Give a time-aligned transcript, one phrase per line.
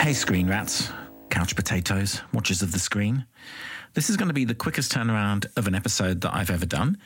[0.00, 0.90] Hey, screen rats,
[1.28, 3.26] couch potatoes, watchers of the screen.
[3.92, 6.96] This is going to be the quickest turnaround of an episode that I've ever done.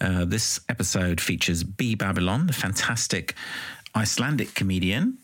[0.00, 3.34] Uh, this episode features Bee Babylon, the fantastic
[3.94, 5.18] Icelandic comedian.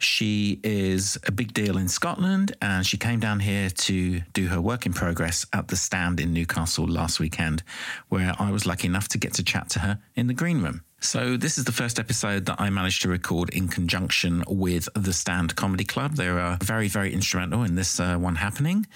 [0.00, 4.60] She is a big deal in Scotland and she came down here to do her
[4.60, 7.62] work in progress at the stand in Newcastle last weekend,
[8.08, 10.82] where I was lucky enough to get to chat to her in the green room.
[11.04, 15.12] So, this is the first episode that I managed to record in conjunction with the
[15.12, 16.16] Stand Comedy Club.
[16.16, 18.86] They are very, very instrumental in this uh, one happening.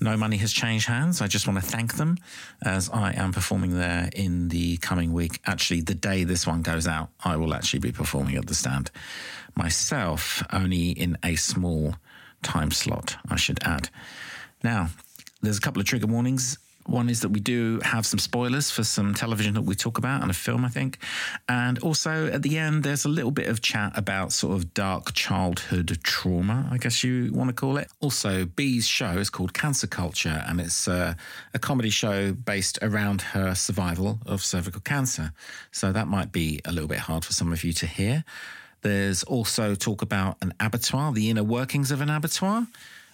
[0.00, 1.22] No money has changed hands.
[1.22, 2.18] I just want to thank them
[2.62, 5.40] as I am performing there in the coming week.
[5.46, 8.90] Actually, the day this one goes out, I will actually be performing at the stand
[9.54, 11.94] myself, only in a small
[12.42, 13.88] time slot, I should add.
[14.64, 14.88] Now,
[15.42, 16.58] there's a couple of trigger warnings
[16.92, 20.22] one is that we do have some spoilers for some television that we talk about
[20.22, 20.98] and a film, I think.
[21.48, 25.14] And also at the end, there's a little bit of chat about sort of dark
[25.14, 27.88] childhood trauma, I guess you want to call it.
[28.00, 31.14] Also, Bee's show is called Cancer Culture, and it's uh,
[31.54, 35.32] a comedy show based around her survival of cervical cancer.
[35.70, 38.24] So that might be a little bit hard for some of you to hear.
[38.82, 42.66] There's also talk about an abattoir, the inner workings of an abattoir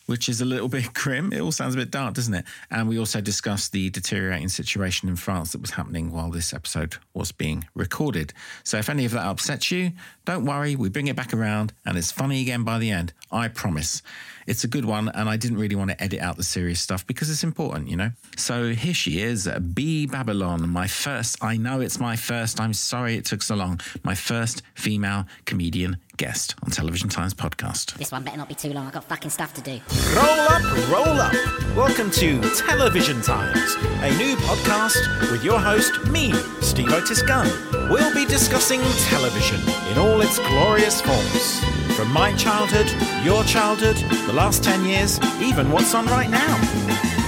[0.09, 1.33] which is a little bit grim.
[1.33, 2.45] It all sounds a bit dark, doesn't it?
[2.71, 6.97] And we also discussed the deteriorating situation in France that was happening while this episode
[7.13, 8.33] was being recorded.
[8.65, 9.93] So if any of that upsets you,
[10.25, 13.13] don't worry, we bring it back around and it's funny again by the end.
[13.31, 14.03] I promise.
[14.49, 17.07] It's a good one, and I didn't really want to edit out the serious stuff
[17.07, 18.13] because it's important, you know?
[18.39, 23.17] So here she is, Bee Babylon, my first, I know it's my first, I'm sorry
[23.17, 27.93] it took so long, my first female comedian guest on Television Times podcast.
[27.99, 28.87] This one better not be too long.
[28.87, 29.81] I've got fucking stuff to do.
[30.17, 31.35] Roll up, roll up.
[31.77, 36.33] Welcome to Television Times, a new podcast with your host, me,
[36.63, 37.51] Steve Otis Gunn.
[37.91, 39.61] We'll be discussing television
[39.93, 41.78] in all its glorious forms.
[41.99, 42.87] From my childhood,
[43.25, 43.97] your childhood,
[44.29, 46.57] the last 10 years, even what's on right now.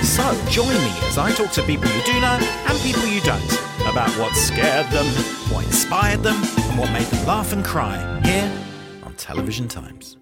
[0.01, 3.43] So join me as I talk to people you do know and people you don't
[3.91, 5.07] about what scared them,
[5.53, 8.49] what inspired them, and what made them laugh and cry here
[9.03, 10.19] on Television Times.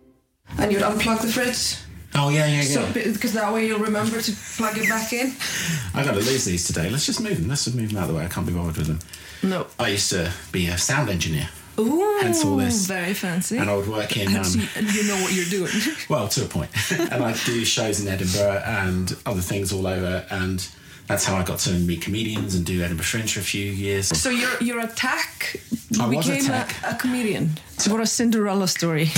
[0.56, 1.76] And you'd unplug the fridge.
[2.14, 2.90] Oh yeah, yeah, yeah.
[2.90, 5.34] So, because that way you'll remember to plug it back in.
[5.92, 6.88] I got to lose these today.
[6.88, 7.50] Let's just move them.
[7.50, 8.24] Let's just move them out of the way.
[8.24, 8.98] I can't be bothered with them.
[9.42, 9.66] No.
[9.78, 11.50] I used to be a sound engineer.
[11.78, 12.86] Ooh, Hence all this.
[12.86, 13.56] Very fancy.
[13.58, 14.36] And I would work in.
[14.36, 15.72] Um, you, you know what you're doing.
[16.08, 16.70] well, to a point.
[16.92, 20.26] and I'd do shows in Edinburgh and other things all over.
[20.30, 20.66] And
[21.06, 24.08] that's how I got to meet comedians and do Edinburgh Fringe for a few years.
[24.08, 25.60] so your your attack
[26.00, 26.50] I was became.
[26.50, 27.56] A, a comedian.
[27.78, 29.10] So what a Cinderella story.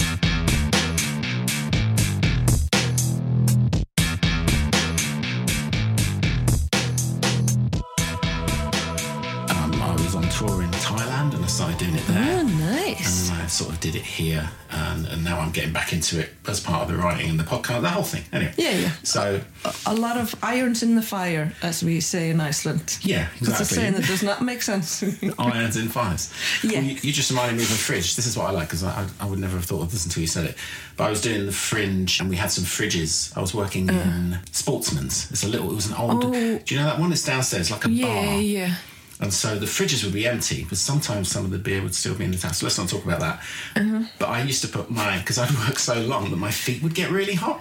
[11.61, 12.37] Started doing it there.
[12.37, 15.93] Oh, And then I sort of did it here, and, and now I'm getting back
[15.93, 18.23] into it as part of the writing and the podcast, the whole thing.
[18.33, 18.93] Anyway, Yeah, yeah.
[19.03, 19.43] So
[19.85, 22.97] A lot of irons in the fire, as we say in Iceland.
[23.03, 23.77] Yeah, It's a exactly.
[23.77, 25.03] saying that does not make sense.
[25.39, 26.33] irons in fires.
[26.65, 26.79] Yeah.
[26.81, 28.17] Well, you, you just reminded me of a fridge.
[28.17, 30.07] This is what I like because I, I, I would never have thought of this
[30.07, 30.57] until you said it.
[30.97, 33.37] But I was doing the fringe and we had some fridges.
[33.37, 35.31] I was working in Sportsman's.
[35.31, 36.29] It's a little, it was an old, Uh.
[36.29, 36.59] Oh.
[36.65, 37.13] do you know that one?
[37.13, 38.25] It's downstairs, like a yeah, bar.
[38.25, 38.75] Yeah, yeah.
[39.21, 42.15] And so the fridges would be empty, but sometimes some of the beer would still
[42.15, 42.55] be in the tap.
[42.55, 43.43] So let's not talk about that.
[43.77, 44.05] Uh-huh.
[44.19, 46.95] But I used to put my, because I'd worked so long that my feet would
[46.95, 47.61] get really hot.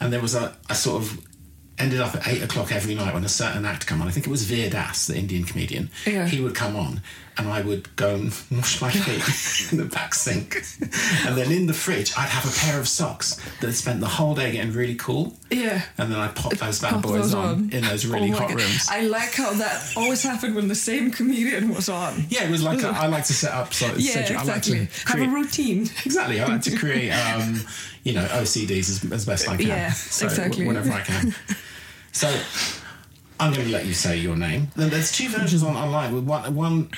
[0.00, 1.20] And there was a sort of
[1.78, 4.08] ended up at eight o'clock every night when a certain act come on.
[4.08, 5.90] I think it was Veer Das, the Indian comedian.
[6.06, 6.26] Yeah.
[6.26, 7.02] He would come on
[7.36, 10.62] and I would go and wash my feet in the back sink.
[11.26, 14.06] And then in the fridge, I'd have a pair of socks that had spent the
[14.08, 15.34] whole day getting really cool.
[15.50, 15.82] Yeah.
[15.98, 18.60] And then I'd pop those bad boys those on, in those really Oh hot God.
[18.60, 18.86] rooms.
[18.90, 22.24] I like how that always happened when the same comedian was on.
[22.28, 23.74] Yeah, it was like a, I like to set up.
[23.74, 24.86] So Yeah, schedule- I like exactly.
[24.86, 25.82] to Have a routine.
[26.04, 27.60] Exactly, I like to create, um,
[28.04, 29.66] you know, OCDs as, as best I can.
[29.66, 30.66] Yeah, So, exactly.
[30.66, 31.34] Whenever I can.
[32.12, 32.28] So
[33.40, 34.68] I'm going to let you say your name.
[34.76, 36.14] Then there's two versions on online.
[36.14, 36.88] With one, one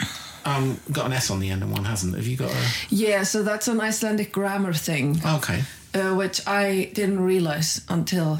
[0.47, 2.15] um, got an S on the end and one hasn't.
[2.15, 2.65] Have you got a?
[2.89, 5.61] Yeah, so that's an Icelandic grammar thing, Okay.
[5.95, 8.39] uh, which I didn't realize until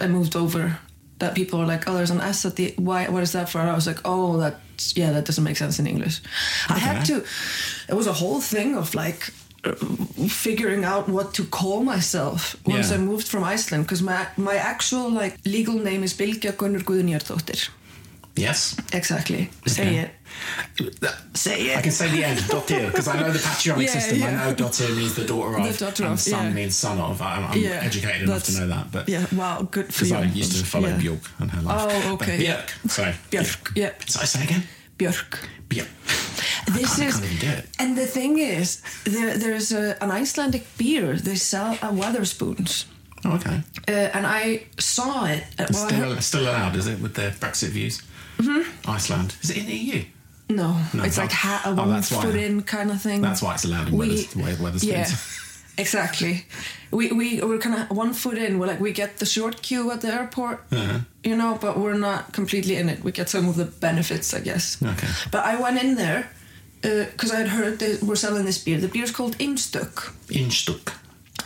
[0.00, 0.78] I moved over.
[1.20, 3.08] That people were like, "Oh, there's an S at the why?
[3.08, 4.60] What is that for?" And I was like, "Oh, that
[4.94, 6.20] yeah, that doesn't make sense in English."
[6.68, 7.24] I had to.
[7.88, 9.32] It was a whole thing of like
[10.28, 12.96] figuring out what to call myself once Yeah.
[12.96, 17.68] I moved from Iceland because my my actual like legal name is Bylgja Gunnur Guðnýjardóttir.
[18.40, 18.76] Yes.
[18.92, 19.50] Exactly.
[19.66, 19.98] Say Okay.
[19.98, 20.10] it.
[21.34, 21.78] Say it.
[21.78, 24.22] I can say the end, dotir, because I know the patronymic Yeah, system.
[24.22, 26.52] I know dotir means the daughter of, The daughter and of, son yeah.
[26.52, 27.20] means son of.
[27.20, 30.14] I'm, I'm Yeah, educated enough to know that, but Yeah, wow, good for you.
[30.14, 30.32] because.
[30.32, 31.00] I used to follow Yeah.
[31.00, 32.04] Björk and her life.
[32.06, 32.38] Oh, okay.
[32.38, 32.68] Björk.
[32.90, 33.14] Sorry.
[33.30, 33.72] Björk.
[33.76, 33.90] Yeah.
[34.06, 34.62] So I say again.
[34.98, 35.38] Björk.
[35.68, 35.88] Björk.
[36.74, 37.64] This is, can't even do it.
[37.78, 41.16] and the thing is, there, there's a, an Icelandic beer.
[41.16, 42.84] They sell uh, Wetherspoons.
[43.24, 43.62] Oh, okay.
[43.88, 45.42] uh, and I saw it.
[45.58, 48.02] At, well, I Still, heard- still allowed, is it, with their Brexit views?
[48.38, 48.90] Mm-hmm.
[48.90, 49.34] Iceland.
[49.42, 50.04] Is it in the EU?
[50.50, 51.22] no, No, it's oh.
[51.22, 52.00] like ha- a Oh, one why.
[52.00, 53.20] foot in kind of thing.
[53.22, 54.84] That's why it's allowed in We- Weathers- Weath- Wetherspoons.
[54.84, 55.08] Yeah,
[55.76, 56.44] exactly.
[56.90, 58.58] We we we're kind of one foot in.
[58.58, 61.00] We're like we get the short queue at the airport, Uh-huh.
[61.22, 63.02] you know, but we're not completely in it.
[63.04, 64.78] We get some of the benefits, I guess.
[64.82, 65.08] Okay.
[65.30, 66.22] But I went in there
[66.80, 68.80] because I had heard they were selling this beer.
[68.80, 70.12] The beer's called Einstök.
[70.30, 70.92] Einstök.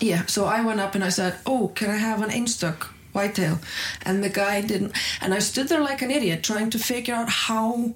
[0.00, 3.58] Yeah, so I went up and I said, "Oh, can I have an Einstök whitetail?"
[4.04, 4.92] And the guy didn't.
[5.20, 7.94] And I stood there like an idiot trying to figure out how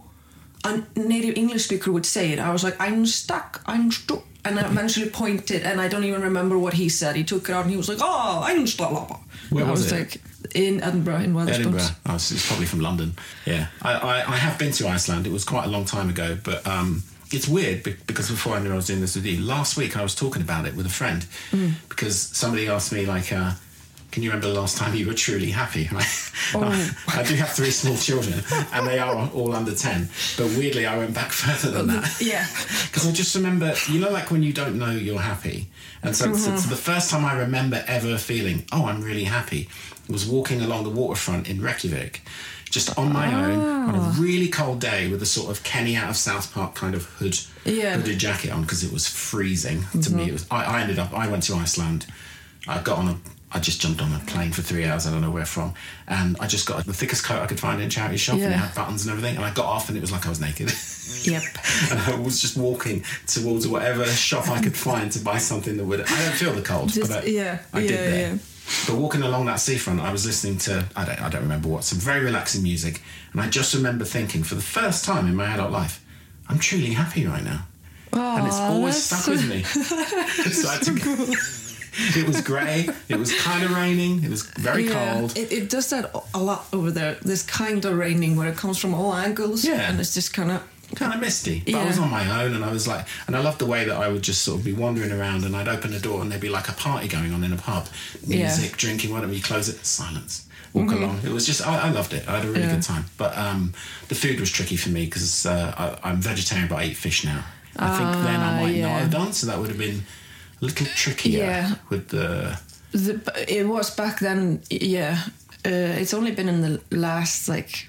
[0.64, 2.38] a native English speaker would say it.
[2.38, 6.22] I was like, "I'm stuck, I'm stuck," and I eventually pointed, and I don't even
[6.22, 7.14] remember what he said.
[7.16, 9.20] He took it out and he was like, "Oh, I'm stuck."
[9.50, 9.98] Where I was was it?
[9.98, 10.20] like,
[10.54, 11.54] in Edinburgh, in Wetherspoons.
[11.54, 11.88] Edinburgh.
[12.06, 13.14] Oh, it's, it's probably from London.
[13.44, 15.26] Yeah, I, I, I have been to Iceland.
[15.26, 18.72] It was quite a long time ago, but um, it's weird because before I knew
[18.72, 20.90] I was doing this with you, last week I was talking about it with a
[21.00, 21.74] friend Mm.
[21.88, 23.52] because somebody asked me like, uh,
[24.10, 25.88] "Can you remember the last time you were truly happy?"
[26.54, 26.62] Oh.
[26.62, 27.20] I, Oh.
[27.20, 28.42] I do have three small children,
[28.72, 30.08] and they are all under ten.
[30.36, 32.20] But weirdly, I went back further than that.
[32.20, 32.46] Yeah.
[32.86, 35.68] Because I just remember, you know, like when you don't know you're happy.
[36.02, 36.56] And so, so, mm-hmm.
[36.58, 39.68] so the first time I remember ever feeling, oh, I'm really happy,
[40.08, 42.22] was walking along the waterfront in Reykjavik,
[42.70, 43.58] just on my own,
[43.88, 44.16] on a oh.
[44.20, 47.38] really cold day with a sort of Kenny out of South Park kind of hood,
[47.64, 47.96] Yeah.
[47.96, 49.82] hooded jacket on because it was freezing.
[49.92, 50.20] To me, mm-hmm.
[50.28, 50.46] it was.
[50.50, 51.12] I, I ended up.
[51.12, 52.06] I went to Iceland.
[52.68, 53.16] I got on a.
[53.56, 55.06] I just jumped on a plane for three hours.
[55.06, 55.72] I don't know where from,
[56.06, 58.44] and I just got the thickest coat I could find in a charity shop, and
[58.52, 59.36] it had buttons and everything.
[59.36, 60.70] And I got off, and it was like I was naked.
[61.22, 61.42] Yep.
[61.92, 65.84] and I was just walking towards whatever shop I could find to buy something that
[65.84, 66.00] would.
[66.00, 68.32] I don't feel the cold, Just- but I, yeah, I did yeah, there.
[68.32, 68.38] yeah.
[68.88, 71.84] But walking along that seafront, I was listening to I don't I don't remember what
[71.84, 73.00] some very relaxing music,
[73.32, 76.04] and I just remember thinking for the first time in my adult life,
[76.48, 77.66] I'm truly happy right now,
[78.12, 79.62] and it's always stuck with me.
[80.52, 81.34] so I had to go-
[81.98, 82.88] it was grey.
[83.08, 84.22] It was kind of raining.
[84.25, 85.37] It was very cold.
[85.37, 87.14] It, it does that a lot over there.
[87.22, 89.64] This kind of raining where it comes from all angles.
[89.64, 89.88] Yeah.
[89.90, 90.62] And it's just kind of.
[90.94, 91.62] kind of misty.
[91.64, 93.84] But I was on my own, and I was like, and I loved the way
[93.84, 96.31] that I would just sort of be wandering around, and I'd open a door, and
[96.31, 97.88] there'd be like a party going on in a pub,
[98.25, 98.38] Yeah.
[98.46, 99.32] music, drinking, whatever.
[99.32, 100.44] You close it, silence.
[100.75, 101.20] Walk along.
[101.25, 102.28] It was just, I, I loved it.
[102.28, 102.69] I had a really Mm-hmm.
[102.69, 102.75] Yeah.
[102.76, 103.04] good time.
[103.16, 103.72] But um,
[104.08, 107.25] the food was tricky for me because uh, I, I'm vegetarian, but I eat fish
[107.25, 107.44] now.
[107.78, 110.02] I think then I Ah, might not have done, so that would have been
[110.60, 111.74] a little trickier Yeah.
[111.90, 112.58] with the.
[112.92, 115.18] The, it was back then, yeah.
[115.64, 117.88] Uh, it's only been in the last like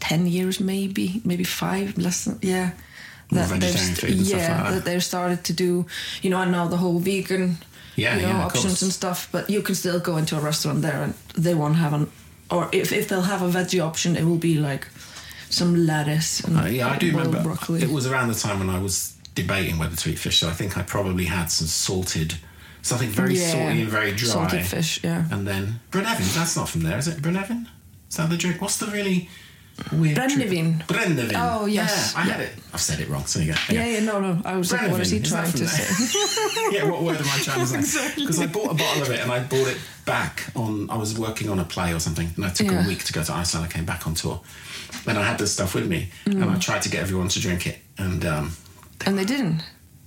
[0.00, 2.70] 10 years, maybe, maybe five, less than, yeah.
[3.30, 4.74] More they've vegetarian st- food and yeah, stuff like that.
[4.76, 5.86] that they've started to do,
[6.22, 7.58] you know, and now the whole vegan,
[7.96, 9.28] Yeah, you know, yeah, options and stuff.
[9.32, 12.08] But you can still go into a restaurant there and they won't have an,
[12.50, 14.86] or if, if they'll have a veggie option, it will be like
[15.50, 17.42] some lettuce and Uh, yeah, I do remember.
[17.42, 17.82] broccoli.
[17.82, 20.52] It was around the time when I was debating whether to eat fish, so I
[20.52, 22.34] think I probably had some salted,
[22.82, 24.28] something very Yeah, salty and very dry.
[24.28, 25.24] salted fish, yeah.
[25.30, 27.18] And then Brunevin, that's not from there, is it?
[27.22, 27.66] Brunevin?
[28.10, 28.60] Is that the drink?
[28.60, 29.28] What's the really
[29.92, 30.48] weird Brennivin.
[30.48, 30.86] drink?
[30.88, 31.32] Brennivin.
[31.36, 32.46] Oh, yes, Yeah, I had yeah.
[32.46, 32.52] it.
[32.74, 33.58] I've said it wrong, so you go.
[33.70, 34.42] yeah, yeah, no, no.
[34.44, 35.68] I was like, what is he is trying to there?
[35.68, 36.68] say?
[36.72, 38.12] yeah, what word am I trying to say?
[38.16, 40.90] Because I bought a bottle of it and I bought it back on.
[40.90, 42.84] I was working on a play or something, and I took Yeah.
[42.84, 43.66] a week to go to Iceland.
[43.66, 44.40] I came back on tour,
[45.06, 46.56] and I had this stuff with me, and Mm.
[46.56, 48.56] I tried to get everyone to drink it, and um,
[49.06, 49.62] and they didn't.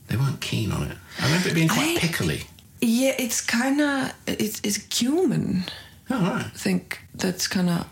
[0.08, 0.98] they weren't keen on it.
[1.20, 2.42] I remember it being quite I- pickly.
[2.82, 5.64] Yeah, it's kind of it's it's cumin.
[6.10, 6.46] Oh, right.
[6.46, 7.86] I think that's kind of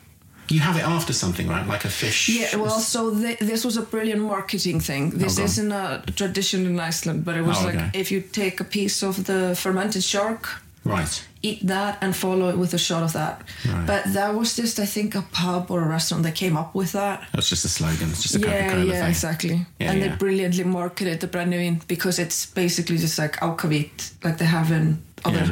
[0.49, 1.65] You have it after something, right?
[1.65, 2.27] Like a fish.
[2.29, 2.57] yeah.
[2.57, 5.13] Well, so th- this was a brilliant marketing thing.
[5.15, 5.45] Oh, this go on.
[5.45, 7.91] isn't a tradition in Iceland, but it was Oh, like okay.
[7.93, 10.49] if you take a piece of the fermented shark,
[10.83, 11.23] Right.
[11.43, 13.41] Eat that, and follow it with a shot of that.
[13.67, 13.87] Right.
[13.87, 16.91] But that was just, I think, a pub or a restaurant that came up with
[16.91, 17.27] that.
[17.33, 18.09] That's just a slogan.
[18.09, 19.09] It's just a Coca Yeah, yeah, thing.
[19.09, 19.65] exactly.
[19.79, 20.07] Yeah, and yeah.
[20.09, 25.01] they brilliantly marketed the brennivin because it's basically just like aquavit, like they have in
[25.25, 25.51] other Yeah.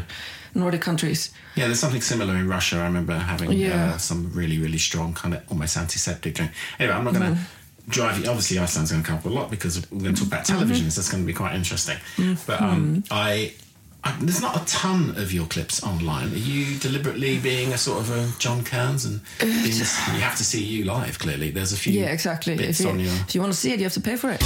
[0.54, 1.32] Nordic countries.
[1.56, 2.78] Yeah, there's something similar in Russia.
[2.78, 3.94] I remember having Yeah.
[3.94, 6.52] uh, some really, really strong kind of almost antiseptic drink.
[6.80, 7.92] Anyway, I'm not going to Mm-hmm.
[7.92, 8.30] drive you.
[8.30, 10.84] Obviously, Iceland's going to come up a lot because we're going to talk about television,
[10.86, 10.90] Mm-hmm.
[10.92, 11.98] so that's going to be quite interesting.
[12.46, 13.54] But um, I, I,
[14.02, 16.32] Uh, there's not a ton of your clips online.
[16.32, 20.38] Are you deliberately being a sort of a John Kearns and uh, being, you have
[20.38, 21.20] to see you live?
[21.20, 21.92] Clearly, there's a few.
[21.92, 22.54] Yeah, exactly.
[22.54, 23.12] If you, your.
[23.12, 24.42] if you want to see it, you have to pay for it.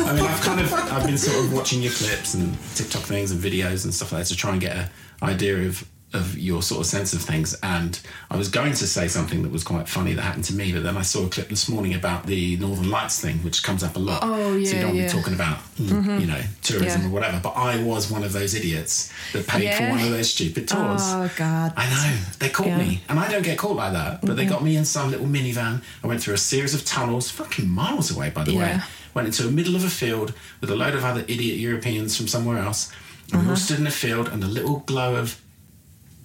[0.00, 3.32] I mean, I've kind of I've been sort of watching your clips and TikTok things
[3.32, 4.88] and videos and stuff like that to try and get an
[5.22, 7.54] idea of of your sort of sense of things.
[7.62, 8.00] And
[8.30, 10.82] I was going to say something that was quite funny that happened to me, but
[10.82, 13.94] then I saw a clip this morning about the Northern Lights thing, which comes up
[13.96, 14.20] a lot.
[14.22, 14.70] Oh, yeah.
[14.70, 15.06] So you don't yeah.
[15.06, 17.08] be talking about, mm, you know, tourism Yeah.
[17.08, 17.40] or whatever.
[17.42, 21.02] But I was one of those idiots that paid for one of those stupid tours.
[21.04, 21.74] Oh, God.
[21.76, 22.16] I know.
[22.38, 22.78] They caught Yeah.
[22.78, 23.02] me.
[23.10, 24.22] And I don't get caught like that.
[24.24, 25.82] But they got me in some little minivan.
[26.02, 28.80] I went through a series of tunnels, fucking miles away, by the way.
[29.12, 32.28] Went into the middle of a field with a load of other idiot Europeans from
[32.28, 32.90] somewhere else.
[33.30, 33.42] And Uh-huh.
[33.44, 35.36] we all stood in a field, and a little glow of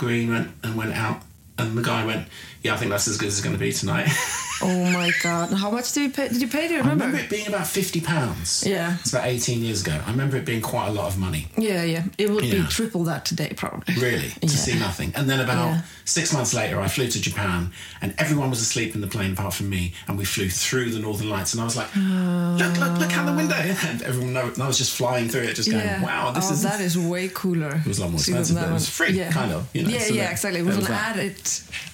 [0.03, 1.21] green went and went out.
[1.57, 2.27] And the guy went,
[2.63, 4.09] Yeah, I think that's as good as it's going to be tonight.
[4.61, 5.49] Oh my god!
[5.49, 6.29] And How much did you pay?
[6.29, 6.67] Did you pay?
[6.69, 7.05] Do you I remember?
[7.07, 8.65] remember it being about £50.
[8.65, 8.95] Yeah.
[9.01, 9.99] It's about 18 years ago.
[10.05, 11.47] I remember it being quite a lot of money.
[11.57, 12.05] Yeah, yeah.
[12.17, 13.93] It would be triple that today, probably.
[13.95, 14.47] Really, to Yeah.
[14.47, 15.11] see nothing.
[15.17, 15.81] And then about Yeah.
[16.05, 19.53] six months later, I flew to Japan, and everyone was asleep in the plane apart
[19.53, 22.99] from me, and we flew through the Northern Lights, and I was like, "Look, look,
[22.99, 23.55] look out the window!"
[23.89, 26.01] And everyone, and I was just flying through it, just going, Yeah.
[26.03, 27.75] "Wow, this oh, is." that is way cooler.
[27.83, 29.99] It was a lot more expensive, but it was free, kind of, you know, yeah,
[29.99, 30.61] so yeah, that- exactly.
[30.61, 31.35] It was, was an added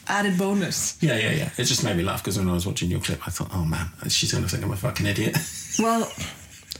[0.08, 0.59] added bonus.
[1.02, 1.50] Yeah, yeah, yeah.
[1.58, 3.66] It just made me laugh because when I was watching your clip, I thought, "Oh
[3.66, 5.38] man, she's going to think I'm a fucking idiot."
[5.80, 6.12] Well,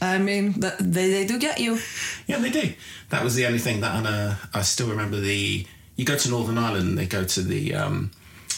[0.02, 1.78] I mean, they they do get you.
[2.26, 2.72] yeah, they do.
[3.10, 5.66] That was the only thing that, and uh, I still remember the.
[5.96, 7.74] You go to Northern Ireland, they go to the.
[7.74, 8.10] Um,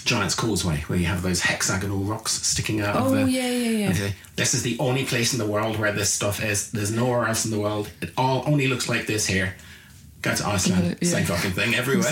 [0.05, 3.31] Giant's Causeway, where you have those hexagonal rocks sticking out of Oh, the.
[3.31, 3.93] yeah, yeah, yeah.
[3.93, 6.73] say, This is the only place in the world where this stuff is.
[6.73, 7.89] There's nowhere else in the world.
[8.01, 9.55] It all only looks like this here.
[10.23, 11.09] Go to Iceland, Yeah.
[11.09, 12.05] same fucking thing everywhere.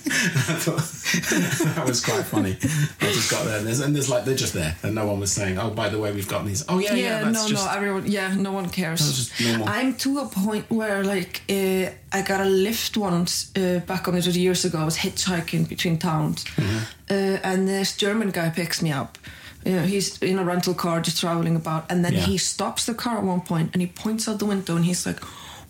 [0.00, 0.78] Thought
[1.76, 2.56] that was quite funny.
[3.00, 5.20] I just got there, and there's, and there's like they're just there, and no one
[5.20, 7.48] was saying, "Oh, by the way, we've got these." Oh yeah, yeah, Yeah, that's no,
[7.48, 8.06] just no, everyone.
[8.10, 9.00] Yeah, no one cares.
[9.00, 9.68] That's just normal.
[9.68, 14.14] I'm to a point where, like, uh, I got a lift once uh, back on
[14.14, 14.78] it was years ago.
[14.78, 16.78] I was hitchhiking between towns, Mm-hmm.
[17.10, 19.18] uh, and this German guy picks me up.
[19.64, 22.20] You know, he's in a rental car just traveling about, and then Yeah.
[22.20, 25.04] he stops the car at one point and he points out the window and he's
[25.06, 25.20] like,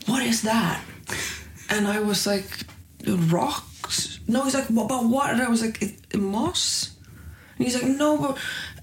[0.07, 0.81] "What is that?"
[1.71, 2.49] And I was like,
[3.07, 6.91] "Rocks." No, he's like, "What about what?" And I was like, it, "Moss."
[7.57, 8.39] And he's like, "No," but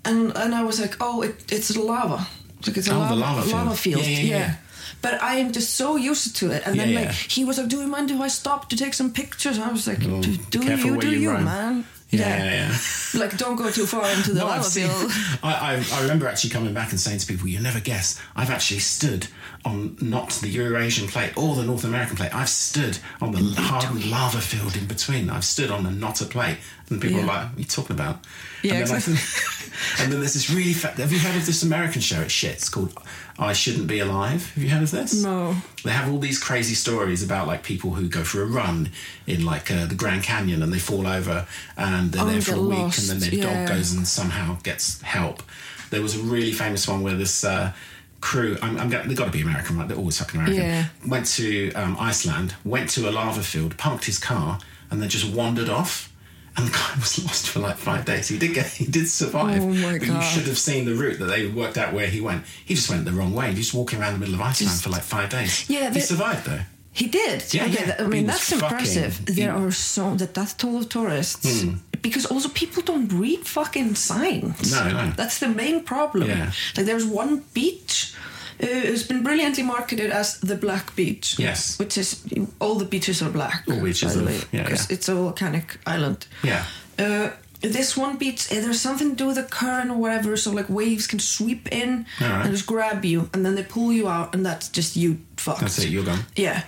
[0.06, 2.26] and and I was like, "Oh, it, it's lava."
[2.60, 4.02] It's like it's a Oh, lava, lava field.
[4.02, 4.06] field.
[4.06, 4.56] Yeah, yeah, yeah.
[5.02, 6.64] But I am just so used to it.
[6.66, 7.12] And then like yeah.
[7.12, 9.72] he was like, "Do you mind if I stop to take some pictures?" And I
[9.72, 12.78] was like, "Do, do you, do you you, man?" Yeah, yeah, yeah.
[13.14, 15.12] Like, don't go too far into the No, lava seen, field.
[15.44, 18.20] I, I, I remember actually coming back and saying to people, "You never guess.
[18.36, 19.28] I've actually stood
[19.66, 22.36] on not the Eurasian plate or the North American plate.
[22.36, 25.30] I've stood on the hard lava field in between.
[25.30, 26.58] I've stood on the not a plate."
[26.90, 27.24] And people Yeah.
[27.24, 28.24] are like, "What are you talking about?"
[28.62, 29.16] Yeah, and, then exactly.
[29.16, 30.74] think- and then there's this really.
[30.74, 32.22] Fa- have you heard of this American show?
[32.22, 32.52] It's shit.
[32.54, 32.94] It's called
[33.40, 35.24] "I Shouldn't Be Alive." Have you heard of this?
[35.24, 35.56] No.
[35.84, 38.90] They have all these crazy stories about like people who go for a run
[39.26, 42.56] in like uh, the Grand Canyon and they fall over and they're Oh, there for
[42.56, 43.66] a week lost, and then their yeah.
[43.66, 45.44] dog goes and somehow gets help.
[45.90, 47.72] There was a really famous one where this uh,
[48.20, 49.88] crew, I'm, I'm, they've got to be American, right?
[49.88, 50.64] They're always fucking American.
[50.64, 50.86] Yeah.
[51.08, 54.60] Went to um, Iceland, went to a lava field, parked his car,
[54.92, 56.12] and then just wandered off.
[56.60, 58.28] And the guy was lost for like five days.
[58.30, 59.62] He did get, he did survive.
[59.62, 60.16] Oh my but God.
[60.16, 62.46] you should have seen the route that they worked out where he went.
[62.66, 63.52] He just went the wrong way.
[63.52, 65.70] He was walking around the middle of Iceland Just- for like five days.
[65.70, 66.62] Yeah, he survived though.
[66.94, 67.54] He did.
[67.54, 67.96] Yeah, Okay, yeah.
[68.00, 69.20] I mean, that's fucking- impressive.
[69.28, 71.76] he- There are so the death toll of tourists hmm.
[72.02, 74.72] because also people don't read fucking signs.
[74.72, 75.12] No, no.
[75.16, 76.28] That's the main problem.
[76.28, 76.52] Yeah.
[76.76, 78.16] Like there's one beach.
[78.62, 81.38] Uh, it's been brilliantly marketed as the Black Beach.
[81.40, 81.78] Yes.
[81.80, 82.24] which is
[82.60, 83.64] all the beaches are black.
[83.70, 84.96] All beaches are- way, yeah, because yeah.
[84.96, 86.26] it's a volcanic island.
[86.44, 86.64] Yeah.
[86.98, 87.30] Uh,
[87.62, 90.70] this one beach, uh, there's something to do with the current or whatever, so like
[90.70, 92.46] waves can sweep in Alright.
[92.46, 95.62] and just grab you, and then they pull you out, and that's just you fucked.
[95.62, 96.24] That's it, you're gone.
[96.36, 96.64] Yeah.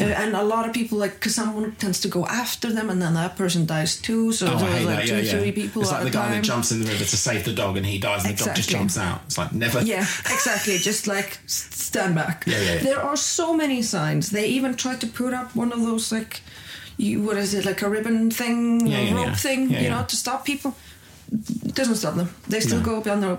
[0.00, 3.00] Uh, and a lot of people like because someone tends to go after them, and
[3.02, 4.32] then that person dies too.
[4.32, 5.06] So Oh, there's like that.
[5.06, 5.30] two, Yeah, yeah.
[5.38, 6.32] three people it's at like the guy time.
[6.32, 8.56] that jumps in the river to save the dog, and he dies, and the dog
[8.56, 9.20] just jumps out.
[9.26, 9.80] It's like never.
[9.82, 10.00] Yeah,
[10.36, 10.78] exactly.
[10.78, 12.42] Just like stand back.
[12.46, 12.82] Yeah, yeah, yeah.
[12.82, 14.30] There are so many signs.
[14.30, 16.40] They even tried to put up one of those like,
[16.96, 19.34] you what is it like a ribbon thing, Yeah, yeah, rope yeah.
[19.46, 19.98] thing, Yeah, you yeah.
[20.00, 20.74] know, to stop people.
[21.68, 22.28] It doesn't stop them.
[22.48, 22.84] They still No.
[22.84, 23.38] go up on the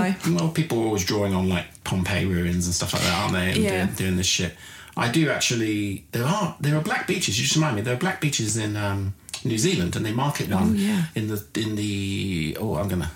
[0.00, 0.16] die.
[0.36, 3.48] Well, people are always drawing on like Pompeii ruins and stuff like that, aren't they?
[3.52, 3.84] And Yeah.
[3.84, 4.52] doing, doing this shit.
[4.96, 6.04] I do actually.
[6.12, 7.36] There are there are black beaches.
[7.38, 7.82] You just remind me.
[7.82, 9.12] There are black beaches in um,
[9.44, 11.02] New Zealand, and they market one Oh, yeah.
[11.14, 12.56] in the in the.
[12.60, 13.10] Oh, I'm gonna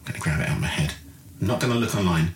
[0.00, 0.92] I'm gonna grab it out of my head.
[1.40, 2.34] I'm not gonna look online.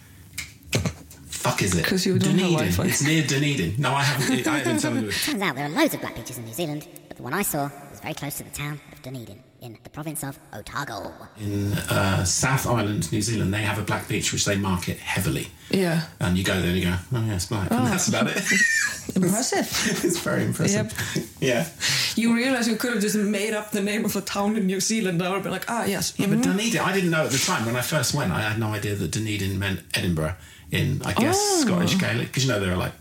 [1.27, 1.85] Fuck is it?
[1.87, 2.53] 'Cause you don't Dunedin.
[2.55, 2.85] Wi-Fi.
[2.87, 3.75] It's near Dunedin.
[3.79, 4.47] No, I haven't.
[4.47, 5.11] I haven't told you.
[5.27, 7.43] Turns out there are loads of black beaches in New Zealand, but the one I
[7.43, 11.13] saw was very close to the town of Dunedin in the province of Otago.
[11.41, 15.49] in uh, South Island, New Zealand, they have a black beach which they market heavily.
[15.71, 17.71] Yeah, And you go there and you go, oh yeah, it's black.
[17.73, 18.37] And that's about it.
[19.17, 19.67] impressive.
[20.05, 20.93] it's very impressive.
[21.17, 21.27] Yep.
[21.41, 21.67] Yeah.
[22.15, 24.81] you realize you could have just made up the name of a town in New
[24.81, 25.21] Zealand.
[25.23, 26.15] I would have been like, ah, yes.
[26.19, 26.45] Yeah, but mhm.
[26.45, 28.31] Dunedin, I didn't know at the time when I first went.
[28.33, 30.35] I had no idea that Dunedin meant Edinburgh
[30.71, 31.65] in, I guess, Oh.
[31.67, 32.29] Scottish Gaelic.
[32.29, 32.93] Because you know there are like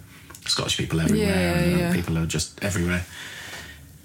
[0.48, 1.94] Scottish people everywhere, Yeah, and uh, yeah.
[1.94, 3.06] people are just everywhere.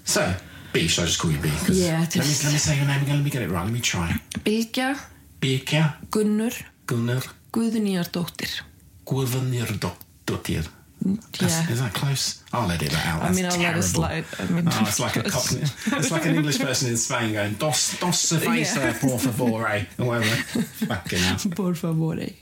[0.05, 0.33] So,
[0.73, 1.49] B, should I just call you B?
[1.49, 3.15] 'Cause Yeah, Let me, let me say your name again.
[3.17, 3.63] Let me get it right.
[3.63, 4.15] Let me try.
[4.45, 4.97] Bylgja
[5.41, 6.53] Birkja Gunnur
[6.87, 7.23] Gunnar
[7.53, 8.61] Guðnýjardóttir.
[9.05, 10.65] Guðnýrdóttir.
[11.03, 11.71] Mm, that's- Yeah.
[11.71, 12.37] Is that close?
[12.53, 13.23] I'll edit that out.
[13.23, 14.25] I mean, I'll let it slide.
[14.39, 15.63] I mean, oh, it's like a cockney.
[15.97, 18.89] It's like an English person in Spain going dos dos cerveza Yeah.
[18.89, 20.35] Eh, por favor, eh, or whatever.
[20.87, 21.37] Fucking hell.
[21.55, 22.21] Por favore.
[22.21, 22.33] Eh.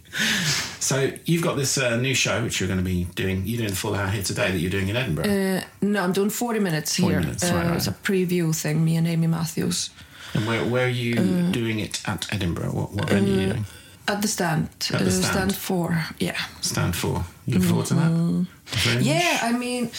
[0.80, 3.44] So you've got this uh, new show which you're going to be doing.
[3.46, 5.26] You're doing the full hour here today that you're doing in Edinburgh.
[5.26, 7.20] Uh, no, I'm doing 40 minutes 40 here.
[7.22, 7.76] minutes, uh, right, right.
[7.76, 9.90] It's a preview thing, me and Amy Matthews.
[10.34, 12.72] and where where are you uh, doing it at Edinburgh?
[12.72, 13.66] What what venue are you doing?
[14.08, 14.70] At the stand.
[14.92, 15.56] At the uh, stand.
[15.56, 16.38] four, yeah.
[16.62, 17.26] Stand for.
[17.46, 18.12] You look forward to that?
[18.12, 19.02] Mm-hmm.
[19.02, 19.92] Yeah, I mean,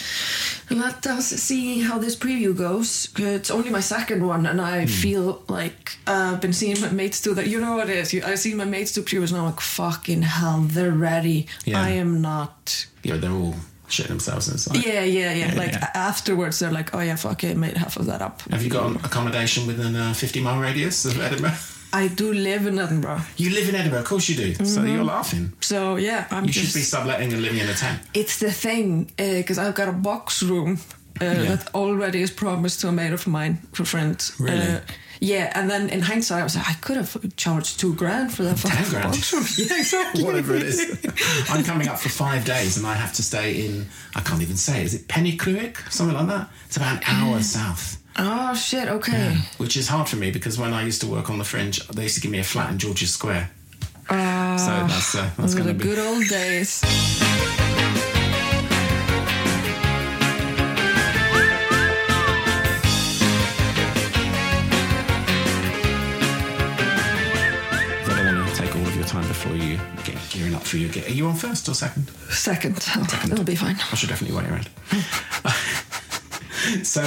[0.71, 3.09] let us see how this preview goes.
[3.17, 4.87] It's only my second one, and I Hmm.
[4.87, 7.47] feel like uh, I've been seeing my mates do that.
[7.47, 8.13] You know what it is?
[8.13, 11.47] You, I've seen my mates do previews, and I'm like, fucking hell, they're ready.
[11.65, 11.81] Yeah.
[11.81, 12.85] I am not.
[13.03, 13.55] Yeah, they're all
[13.87, 14.77] shit themselves inside.
[14.85, 15.51] Yeah, yeah, yeah.
[15.51, 15.89] Yeah, like yeah.
[15.93, 18.41] afterwards, they're like, oh yeah, fuck it, made half of that up.
[18.49, 21.57] Have you got accommodation within a 50 mile radius of Edinburgh?
[21.93, 24.65] I do live in Edinburgh, You live in Edinburgh, of course you do.
[24.65, 25.53] So you're laughing.
[25.61, 26.61] so yeah, I'm You Mm-hmm.
[26.61, 26.65] just.
[26.67, 28.01] should be subletting and living in a tent.
[28.13, 30.79] It's the thing, because I've got a box room
[31.19, 34.31] uh, that already is promised to a mate of mine for friends.
[34.39, 34.57] Really?
[34.75, 34.79] Uh,
[35.19, 38.41] yeah, and then in hindsight, I was like, I could have charged two grand for
[38.43, 39.11] that fucking grand?
[39.11, 39.45] box room.
[39.57, 40.23] Yeah, exactly.
[40.23, 40.97] Whatever it is.
[41.49, 44.57] I'm coming up for five days and I have to stay in, I can't even
[44.57, 45.91] say, is it Pennycruick?
[45.91, 46.49] Something like that?
[46.65, 48.00] It's about an hour south.
[48.17, 48.87] Oh shit.
[48.87, 49.37] Okay.
[49.57, 52.03] Which is hard for me because when I used to work on the fringe, they
[52.03, 53.49] used to give me a flat in George's Square.
[54.09, 55.85] Uh, So that's, uh, that's going the to be.
[55.85, 56.81] good old days.
[68.03, 70.77] I don't want to take all of your time before you get gearing up for
[70.77, 71.07] your get.
[71.07, 72.09] Are you on first or second?
[72.29, 72.75] Second.
[72.77, 73.75] That'll be fine.
[73.91, 74.69] I should definitely wait around.
[76.83, 77.01] so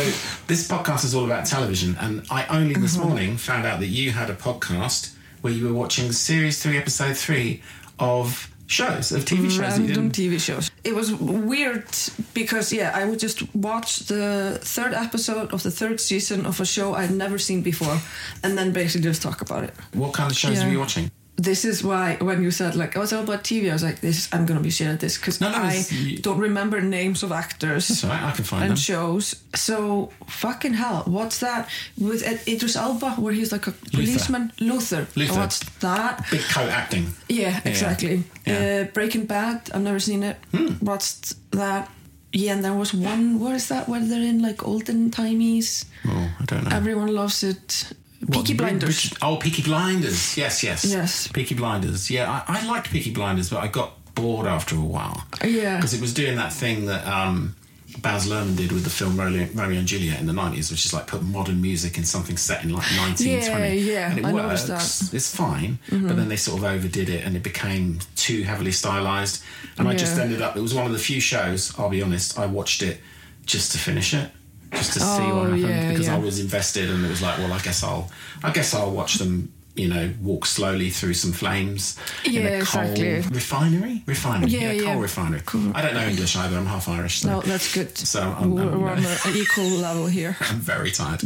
[0.46, 3.08] this podcast is all about television, and I only this Mm-hmm.
[3.08, 7.16] morning found out that you had a podcast where you were watching series three, episode
[7.16, 7.62] three
[7.99, 9.58] of shows of TV shows.
[9.78, 10.70] Random TV shows.
[10.84, 11.87] It was weird
[12.32, 16.64] because yeah, I would just watch the third episode of the third season of a
[16.66, 17.99] show I'd never seen before,
[18.42, 19.75] and then basically just talk about it.
[19.92, 20.66] What kind of shows Yeah.
[20.66, 21.11] were you watching?
[21.37, 24.01] This is why when you said like, "Oh, it's all about TV," I was like,
[24.01, 27.25] "This I'm gonna be shit at this because No, no, I you- don't remember names
[27.25, 28.77] of actors I can find and them.
[28.77, 31.68] shows." So fucking hell, what's that
[31.99, 34.53] with Idris Elba where he's like a policeman?
[34.61, 35.09] Luther.
[35.16, 35.40] Luther.
[35.40, 36.25] What's that?
[36.31, 37.07] Big coat acting.
[37.29, 38.23] Yeah, exactly.
[38.47, 38.59] Yeah.
[38.59, 38.83] Hmm.
[38.88, 39.70] Uh, Breaking Bad.
[39.75, 40.37] I've never seen it.
[40.81, 41.90] What's that?
[42.33, 43.40] Yeah, and there was one.
[43.40, 43.88] What is that?
[43.88, 45.85] Where they're in like olden timies.
[46.07, 46.77] Oh, I don't know.
[46.77, 47.92] Everyone loves it.
[48.30, 49.04] Peaky Blinders.
[49.04, 50.37] Richard- oh, Peaky Blinders.
[50.37, 50.84] Yes, yes.
[50.84, 51.28] Yes.
[51.28, 52.10] Peaky Blinders.
[52.10, 55.24] Yeah, I, I liked Peaky Blinders, but I got bored after a while.
[55.44, 55.76] Yeah.
[55.76, 57.56] Because it was doing that thing that um,
[57.98, 60.92] Baz Luhrmann did with the film Romeo, Romeo and Juliet in the 90s, which is
[60.94, 63.76] like put modern music in something set in like 1920.
[63.78, 64.64] Yeah, yeah, And it I works.
[64.64, 64.78] that.
[64.80, 65.16] Mm-hmm.
[65.16, 65.78] It's fine.
[65.90, 69.42] But then they sort of overdid it and it became too heavily stylized.
[69.78, 72.38] And I just ended up, it was one of the few shows, I'll be honest,
[72.38, 73.00] I watched it
[73.46, 74.30] just to finish it.
[74.76, 77.38] Just to see Oh, what happened yeah, because I was invested and it was like,
[77.38, 78.10] well, I guess I'll,
[78.42, 82.82] I guess I'll watch them, you know, walk slowly through some flames in a coal
[82.82, 83.14] exactly.
[83.30, 85.00] refinery, refinery, Yeah, yeah, coal yeah.
[85.00, 85.42] refinery.
[85.46, 85.72] Cool.
[85.74, 86.56] I don't know English either.
[86.56, 87.96] I'm half Irish, so No, that's good.
[87.98, 90.37] So I'm- we're, I'm- we're on an equal level here.
[90.40, 91.22] I'm very tired.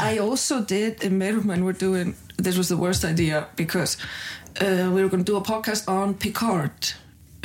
[0.00, 3.96] I also did in Merman we're doing this was the worst idea because
[4.60, 6.92] uh, we were going to do a podcast on Picard.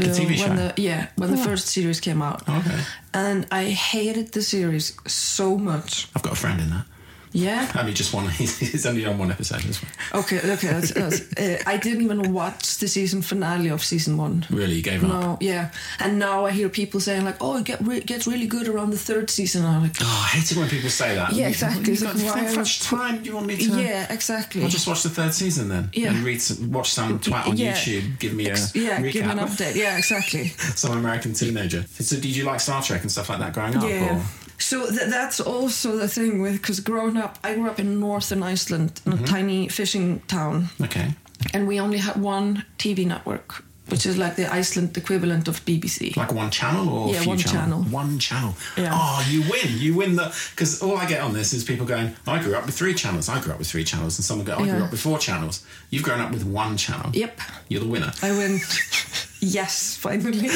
[0.04, 0.56] The TV when?
[0.56, 2.44] The, yeah, when the first series came out.
[2.48, 2.80] Oh, okay.
[3.13, 6.10] And I hated the series so much.
[6.16, 6.86] I've got a friend in that.
[7.34, 7.72] Yeah.
[7.78, 8.28] Only just one.
[8.30, 9.65] He's, only on one episode.
[9.65, 10.22] as well.
[10.22, 10.38] Okay.
[10.38, 10.67] Okay.
[10.67, 14.46] That's, that's, uh, I didn't even watch the season finale of season one.
[14.52, 15.10] Really, you gave up.
[15.10, 15.38] No.
[15.41, 15.72] Yeah.
[16.00, 18.91] And now I hear people saying like, "Oh, it get re- gets really good around
[18.91, 21.34] the third season." I'm like, Oh, I hate it when people say that.
[21.34, 21.91] Yeah, exactly.
[21.93, 23.82] You've got how much time do you want me to?
[23.82, 25.89] "Yeah, exactly." I'll just watch the third season then.
[25.93, 26.10] Yeah.
[26.13, 27.74] And read, some, watch some twat on Yeah.
[27.74, 28.19] YouTube.
[28.19, 29.12] Give me a Ex- yeah, recap.
[29.12, 29.76] give me an update.
[29.76, 30.48] Yeah, exactly.
[30.76, 31.84] Some American teenager.
[32.00, 33.84] So, did you like Star Trek and stuff like that growing up?
[33.84, 34.17] Yeah.
[34.19, 34.24] Or?
[34.58, 38.44] So th- that's also the thing with because growing up, I grew up in northern
[38.44, 39.24] Iceland, in Mm-hmm.
[39.24, 41.13] a tiny fishing town, Okay.
[41.54, 46.16] and we only had one TV network, which is like the Iceland equivalent of BBC.
[46.16, 47.84] Like one channel or Yeah, a few one channels?
[47.84, 47.84] channel.
[48.04, 48.56] One channel.
[48.78, 48.92] Yeah.
[48.94, 49.78] Oh, you win.
[49.78, 50.34] You win the.
[50.52, 53.28] Because all I get on this is people going, I grew up with three channels.
[53.28, 54.18] I grew up with three channels.
[54.18, 55.66] And someone go, I grew up with four channels.
[55.89, 57.10] You've grown up with one channel.
[57.13, 58.13] Yep, You're the winner.
[58.22, 58.60] I win.
[59.42, 60.50] yes, finally.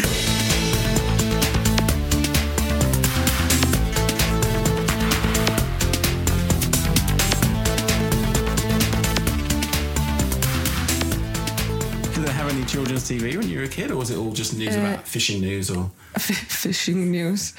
[12.77, 15.07] Children's TV when you were a kid, or was it all just news Uh, about
[15.07, 15.89] fishing news or?
[16.19, 17.53] fishing news.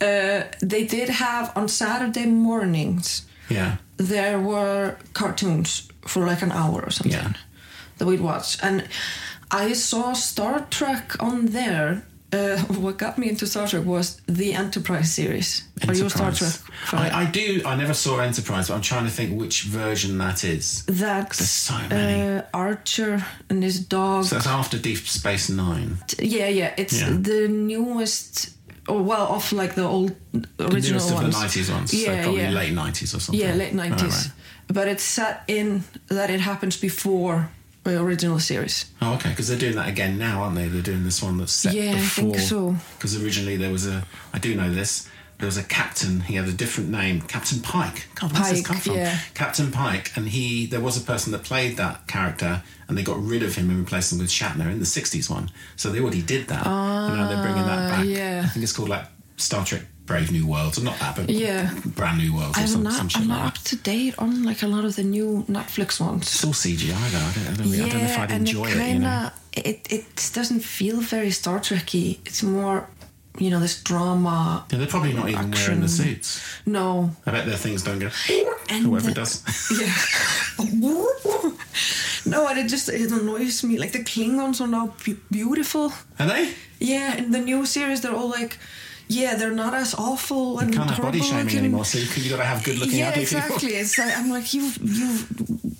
[0.00, 3.26] Uh, they did have on Saturday mornings.
[3.50, 3.76] Yeah.
[3.98, 7.32] There were cartoons for like an hour or something Yeah.
[7.98, 8.88] that we'd watch, and
[9.50, 12.02] I saw Star Trek on there.
[12.32, 15.64] Uh, what got me into Star Trek was the Enterprise series.
[15.86, 16.50] Are you a Star Trek?
[16.50, 16.56] Enterprise.
[16.86, 17.00] fan?
[17.12, 17.62] I, I do.
[17.66, 20.84] I never saw Enterprise, but I'm trying to think which version that is.
[20.86, 22.38] That's There's so many.
[22.38, 24.24] Uh, Archer and his dog.
[24.24, 25.98] So that's after Deep Space Nine.
[26.18, 26.72] yeah, yeah.
[26.78, 27.10] It's Yeah.
[27.10, 28.50] the newest.
[28.88, 31.34] Oh well, off like the old The original of ones.
[31.38, 31.94] the 90s ones.
[31.94, 32.50] Yeah, so probably yeah.
[32.50, 33.40] late 90s or something.
[33.40, 34.02] Yeah, late Oh, nineties.
[34.26, 34.30] right.
[34.68, 37.48] But it's set in that it happens before the
[37.86, 38.86] original series.
[39.00, 39.30] Oh, okay.
[39.30, 40.68] Because they're doing that again now, aren't they?
[40.68, 42.76] They're doing this one that's set Yeah, I think so.
[42.96, 44.04] Because originally there was a.
[44.32, 45.08] I do know this.
[45.38, 46.20] There was a captain.
[46.20, 48.06] He had a different name, Captain Pike.
[48.14, 48.94] God, where's this Pike, come from?
[48.94, 49.18] yeah.
[49.34, 50.66] Captain Pike, and he.
[50.66, 53.80] There was a person that played that character, and they got rid of him and
[53.80, 55.50] replaced him with Shatner in the '60s one.
[55.74, 57.98] So they already did that, and now they're bringing that back.
[57.98, 58.42] Ah, yeah.
[58.44, 59.04] I think it's called like
[59.42, 61.72] Star Trek: Brave New Worlds, or not that, but Yeah.
[61.84, 62.92] Brand New Worlds, or I'm some, not.
[62.94, 63.58] some shit I'm like not that.
[63.60, 66.22] up to date on like a lot of the new Netflix ones.
[66.22, 67.18] It's all CGI though.
[67.18, 68.76] I don't, I don't, I don't know if I'd and enjoy it it.
[68.76, 68.86] You know.
[68.92, 72.18] kinda, it it doesn't feel very Star Trekky.
[72.26, 72.88] It's more,
[73.38, 74.64] you know, this drama.
[74.70, 75.88] Yeah, they're probably not even wearing the action.
[75.88, 76.40] suits.
[76.66, 78.10] No, I bet their things don't go.
[78.68, 79.42] And Whoever the- does.
[79.80, 79.92] yeah.
[82.26, 83.78] no, and it just it annoys me.
[83.78, 85.92] Like the Klingons are now be- beautiful.
[86.18, 86.54] Are they?
[86.78, 88.58] Yeah, in the new series, they're all like,
[89.14, 91.58] yeah, they're not as awful and you can't have body shaming looking.
[91.58, 93.58] anymore, so you, you got to have good looking Yeah, ugly exactly.
[93.58, 93.80] people.
[93.80, 95.18] It's like I'm like you, you.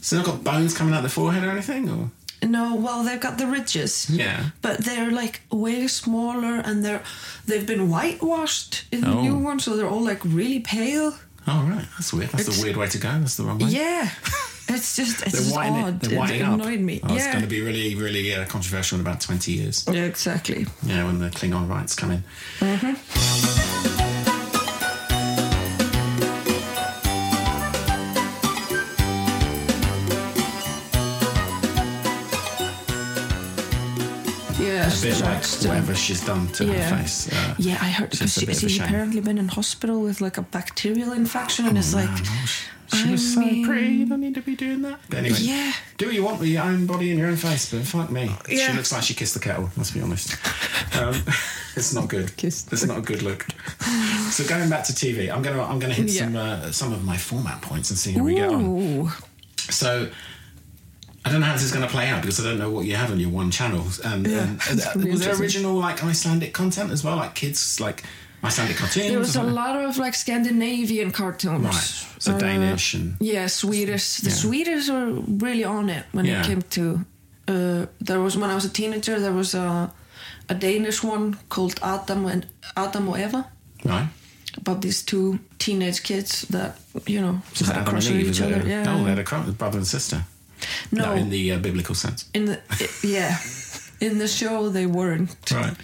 [0.01, 1.89] So they've got bones coming out the forehead or anything?
[1.89, 2.11] Or
[2.47, 4.09] No, well, they've got the ridges.
[4.11, 4.51] Yeah.
[4.63, 7.03] but they're like way smaller, and they're
[7.47, 9.23] they've been whitewashed in the Oh.
[9.23, 11.15] new one, so they're all like really pale.
[11.47, 12.31] Oh right, that's weird.
[12.31, 13.11] That's It's- a weird way to go.
[13.21, 13.69] That's the wrong way.
[13.71, 14.09] Yeah,
[14.75, 16.03] it's just it's just odd.
[16.05, 16.13] it.
[16.13, 17.01] It annoyed me.
[17.03, 19.85] Oh, It's going to be really, really uh, controversial in about twenty years.
[19.91, 20.67] yeah, exactly.
[20.85, 22.25] Yeah, when the Klingon rights come in.
[22.61, 22.95] Yeah,
[35.03, 36.89] A bit like whatever she's done to Yeah.
[36.91, 37.29] her face.
[37.33, 40.21] Uh, Yeah, I heard just she, bit of a she's apparently been in hospital with
[40.21, 42.09] like a bacterial infection, and it's like,
[42.95, 43.89] Oh, she, was so mean- pretty.
[43.89, 45.01] You don't need to be doing that.
[45.09, 45.73] But anyway, Yeah.
[45.99, 48.31] do what you want with your own body and your own face, but fuck me.
[48.49, 48.69] Yeah.
[48.69, 49.71] She looks like she kissed the kettle.
[49.77, 50.37] Let's be honest.
[50.95, 51.15] Um,
[51.77, 52.37] it's not good.
[52.37, 53.47] Kissed It's not a good look.
[54.31, 56.25] So going back to TV, I'm gonna I'm gonna hit Yeah.
[56.25, 59.11] some uh, some of my format points and see how we get on.
[59.57, 60.11] So.
[61.25, 62.85] I don't know how this is going to play out because I don't know what
[62.85, 63.85] you have on your one channel.
[64.05, 68.03] And, Yeah, and- was there original like Icelandic content as well, like kids like
[68.43, 69.09] Icelandic cartoons?
[69.09, 71.65] there was a lot of like Scandinavian cartoons.
[71.65, 72.07] Right.
[72.19, 74.17] So Uh, Danish and Yeah, Swedish.
[74.17, 74.37] The Yeah.
[74.37, 75.13] Swedish were
[75.45, 76.41] really on it when Yeah.
[76.41, 77.05] it came to.
[77.49, 79.21] Uh, there was when I was a teenager.
[79.21, 79.93] There was a
[80.49, 83.47] a Danish one called Adam and Adam and Eva
[83.85, 84.09] right.
[84.57, 88.63] about these two teenage kids that you know Was had a crush on each other.
[88.67, 88.85] Yeah.
[88.89, 90.25] Oh, they had a crush, brother and sister.
[90.91, 92.29] No, in the uh, biblical sense.
[92.35, 92.61] in the
[93.03, 93.37] yeah,
[94.01, 95.35] in the show they weren't.
[95.51, 95.77] Right.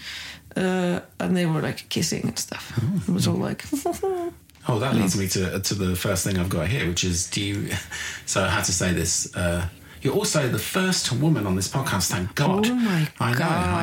[0.56, 2.72] Uh, and they were like kissing and stuff.
[3.08, 3.64] It was all like.
[4.70, 7.40] Oh, that leads me to to the first thing I've got here, which is do
[7.40, 7.70] you?
[8.26, 9.34] So I had to say this.
[9.34, 9.66] Uh,
[10.02, 12.10] you're also the first woman on this podcast.
[12.10, 12.66] Thank God.
[12.68, 13.18] Oh my god.
[13.18, 13.32] I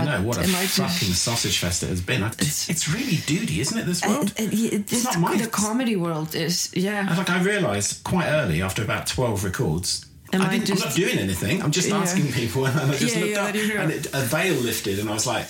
[0.06, 0.12] know.
[0.12, 0.28] I know.
[0.28, 2.22] What a Am I just- fucking sausage fest it has been.
[2.24, 3.86] It's, it's really duty, isn't it?
[3.88, 4.32] This world.
[4.38, 7.16] And- and it- It's it's not my- the comedy world is yeah.
[7.18, 10.06] Like I realised quite early after about twelve records.
[10.34, 11.62] Am I I I'm not doing anything.
[11.62, 11.98] I'm just Yeah.
[11.98, 15.10] asking people, and I just Yeah, looked yeah, up, and it, a veil lifted, and
[15.10, 15.48] I was like,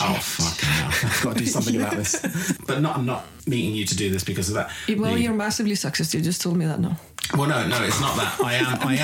[0.00, 1.10] "Oh fuck, hell.
[1.10, 2.16] I've got to do something about this."
[2.66, 4.70] But not, I'm not meeting you to do this because of that.
[4.98, 6.14] Well, The- you're massively sexist.
[6.14, 6.96] You just told me that now.
[7.36, 8.40] well, no, no, it's not that.
[8.40, 8.94] I am, I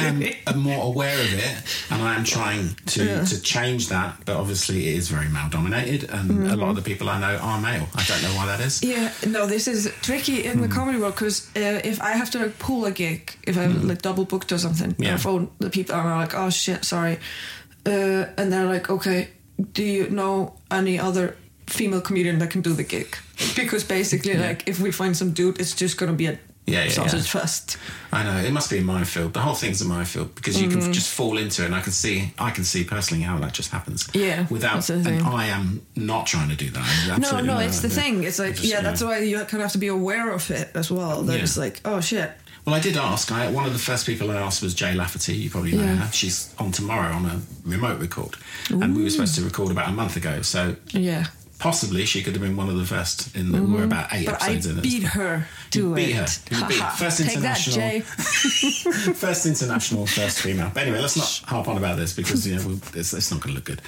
[0.51, 1.55] am more aware of it,
[1.91, 3.25] and I am trying to Yeah.
[3.25, 4.17] to change that.
[4.25, 6.61] But obviously, it is very male dominated, and a Mm-hmm.
[6.61, 7.87] lot of the people I know are male.
[7.95, 8.83] I don't know why that is.
[8.83, 10.63] Yeah, no, this is tricky in Hmm.
[10.63, 13.87] the comedy world because uh, if I have to like pull a gig, if I'm
[13.89, 15.03] like double booked or something, Hmm.
[15.03, 15.15] Yeah.
[15.15, 17.19] I phone the people and I'm like, oh shit, sorry,
[17.87, 19.29] uh, and they're like, okay,
[19.73, 21.37] do you know any other
[21.67, 23.17] female comedian that can do the gig?
[23.57, 26.91] Because basically, like, if we find some dude, it's just gonna be a Yeah, yeah,
[26.91, 27.41] sausage yeah.
[27.41, 27.77] fest.
[28.13, 29.33] I know it must be a minefield.
[29.33, 30.81] The whole thing's a minefield because you Mm-hmm.
[30.81, 33.53] can just fall into it, and I can see, I can see personally how that
[33.53, 34.09] just happens.
[34.15, 35.23] Yeah, without, and.
[35.23, 37.19] I am not trying to do that.
[37.21, 38.23] No, no, it's the thing.
[38.25, 40.71] It's like, just, yeah, that's why you kind of have to be aware of it
[40.75, 41.23] as well.
[41.23, 41.43] That Yeah.
[41.43, 42.31] it's like, oh shit.
[42.65, 43.33] Well, I did ask.
[43.33, 45.35] I, one of the first people I asked was Jay Lafferty.
[45.35, 45.97] You probably know Yeah.
[45.97, 46.13] her.
[46.13, 48.37] She's on tomorrow on a remote record,
[48.71, 50.43] and we were supposed to record about a month ago.
[50.43, 51.27] So Yeah.
[51.59, 53.63] possibly she could have been one of the first in the.
[53.63, 54.33] We're about eight Mm-hmm.
[54.33, 54.83] But I episodes in it.
[54.83, 56.39] beat her to beat it.
[56.53, 56.69] her.
[56.69, 57.77] Beat first Take that, international.
[57.77, 58.01] Jay.
[59.15, 60.71] first international, first female.
[60.73, 63.41] But anyway, let's not harp on about this because you know we'll, it's, it's not
[63.41, 63.83] going to look good.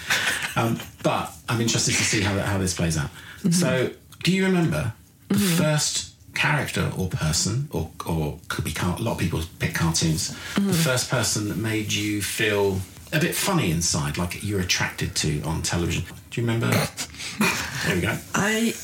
[0.57, 3.11] Um, but I'm interested to see how how this plays out.
[3.39, 3.51] Mm-hmm.
[3.53, 3.91] So,
[4.25, 4.93] do you remember
[5.29, 9.75] the first character or person, or or could be car- a lot of people pick
[9.75, 10.31] cartoons?
[10.31, 10.67] Mm-hmm.
[10.69, 12.79] The first person that made you feel
[13.13, 16.05] a bit funny inside, like you're attracted to on television.
[16.31, 16.69] Do you remember?
[17.87, 18.17] there we go.
[18.35, 18.75] I.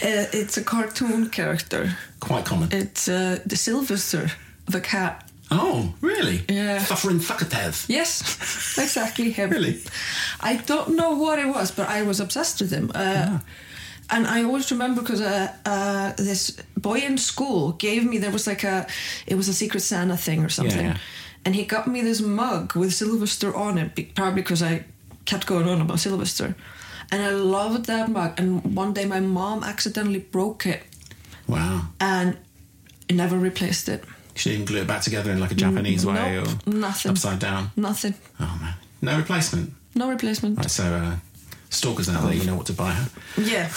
[0.00, 1.96] Uh, it's a cartoon character.
[2.20, 2.68] Quite common.
[2.70, 4.30] It's uh, the Sylvester,
[4.66, 5.28] the cat.
[5.50, 6.44] oh, really?
[6.48, 6.78] Yeah.
[6.78, 7.88] Suffering Thuckatev.
[7.88, 9.50] Yes, exactly him.
[9.54, 9.80] Really?
[10.40, 12.92] I don't know what it was, but I was obsessed with him.
[12.94, 13.38] Uh,
[14.10, 18.46] And I always remember because uh, uh, this boy in school gave me there was
[18.46, 18.86] like a
[19.26, 20.96] it was a Secret Santa thing or something, yeah.
[21.44, 24.84] and he got me this mug with Sylvester on it, probably because I
[25.26, 26.54] kept going on about Sylvester,
[27.12, 28.32] and I loved that mug.
[28.40, 30.82] And one day my mom accidentally broke it
[31.46, 31.88] Wow.
[32.00, 32.36] and
[33.10, 34.04] never replaced it.
[34.34, 37.10] She didn't glue it back together in like a Japanese way or nothing.
[37.10, 37.70] upside down.
[37.76, 39.72] Nothing, Oh man, no replacement.
[39.94, 40.56] no replacement.
[40.56, 41.16] Right, so uh,
[41.70, 43.10] stalkers out there, you know what to buy her.
[43.40, 43.68] Yeah.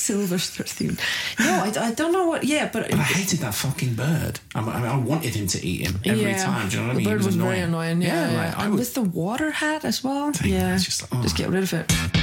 [0.00, 0.96] Silver theme.
[1.38, 2.44] No, I, I don't know what.
[2.44, 2.90] Yeah, but.
[2.90, 4.40] But I hated that fucking bird.
[4.54, 6.68] I, mean, I wanted him to eat him every yeah, time.
[6.68, 7.04] Do you know what I mean?
[7.04, 8.02] the bird He was, very annoying.
[8.02, 8.36] Yeah, yeah.
[8.36, 8.78] like, I and would.
[8.80, 10.32] with the water hat as well.
[10.44, 11.22] Yeah, just like, oh.
[11.22, 12.19] just get rid of it.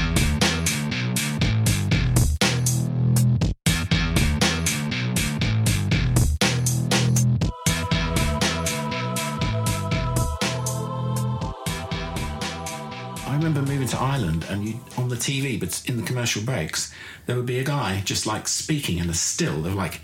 [14.18, 16.94] Ireland, and you on the TV, but in the commercial breaks,
[17.26, 19.62] there would be a guy just like speaking in a still.
[19.62, 20.02] Were like,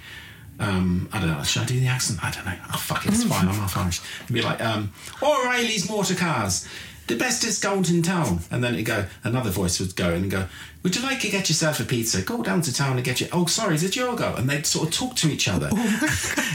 [0.59, 1.43] um, I don't know.
[1.43, 2.23] Should I do the accent?
[2.23, 2.55] I don't know.
[2.73, 3.47] Oh fuck it, it's fine.
[3.47, 4.01] I'm half Irish.
[4.23, 6.67] It'd be like, um, O'Reilly's Motor Cars,
[7.07, 8.39] the bestest gold in town.
[8.51, 9.05] And then it'd go.
[9.23, 10.47] Another voice would go in and go,
[10.83, 12.21] Would you like to get yourself a pizza?
[12.21, 13.27] Go down to town and get you.
[13.31, 14.33] Oh, sorry, is it your go?
[14.35, 15.69] And they'd sort of talk to each other.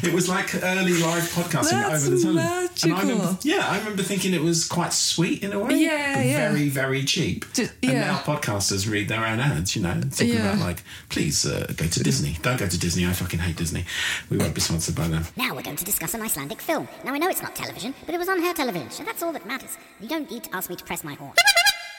[0.03, 2.39] it was like early live podcasting That's over the television.
[2.39, 2.99] And I magical.
[2.99, 5.77] remember, yeah, I remember thinking it was quite sweet in a way.
[5.77, 6.51] Yeah, but yeah.
[6.53, 7.51] Very, very cheap.
[7.55, 10.53] Just- And now podcasters read their own ads, you know, talking Yeah.
[10.53, 12.37] about like, please uh, go to Disney.
[12.43, 13.07] Don't go to Disney.
[13.07, 13.87] I fucking hate Disney.
[14.31, 15.25] We won't be sponsored by them.
[15.37, 16.87] Now we're going to discuss an Icelandic film.
[17.03, 19.33] Now I know it's not television, but it was on her television, so that's all
[19.33, 19.79] that matters.
[20.01, 21.33] You don't need to ask me to press my horn.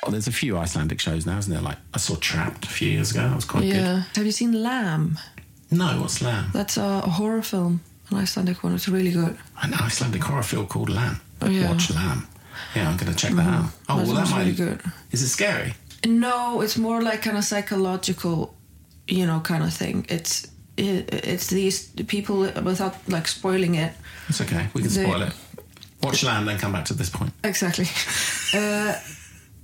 [0.03, 1.61] Oh, there's a few Icelandic shows now, isn't there?
[1.61, 3.27] Like I saw Trapped a few years ago.
[3.27, 3.75] That was quite good.
[3.75, 4.03] Yeah.
[4.15, 5.19] Have you seen Lamb?
[5.71, 6.49] No, what's Lamb?
[6.53, 8.73] That's a, horror film, an Icelandic one.
[8.75, 9.37] It's really good.
[9.61, 11.21] An Icelandic horror film called Lamb.
[11.41, 11.63] Oh, yeah.
[11.63, 11.71] Mm-hmm.
[11.71, 12.27] Watch Lamb.
[12.75, 13.65] Yeah, I'm going to check that out.
[13.87, 14.81] Oh, That well, that sounds might really good.
[15.11, 15.73] Is it scary?
[16.05, 18.55] No, it's more like kind of psychological,
[19.07, 20.05] you know, kind of thing.
[20.09, 23.93] It's it, it's these people without like spoiling it.
[24.29, 24.67] It's okay.
[24.73, 25.33] We can spoil it.
[26.01, 27.33] Watch Lamb, then come back to this point.
[27.43, 27.85] Exactly.
[28.53, 28.95] uh,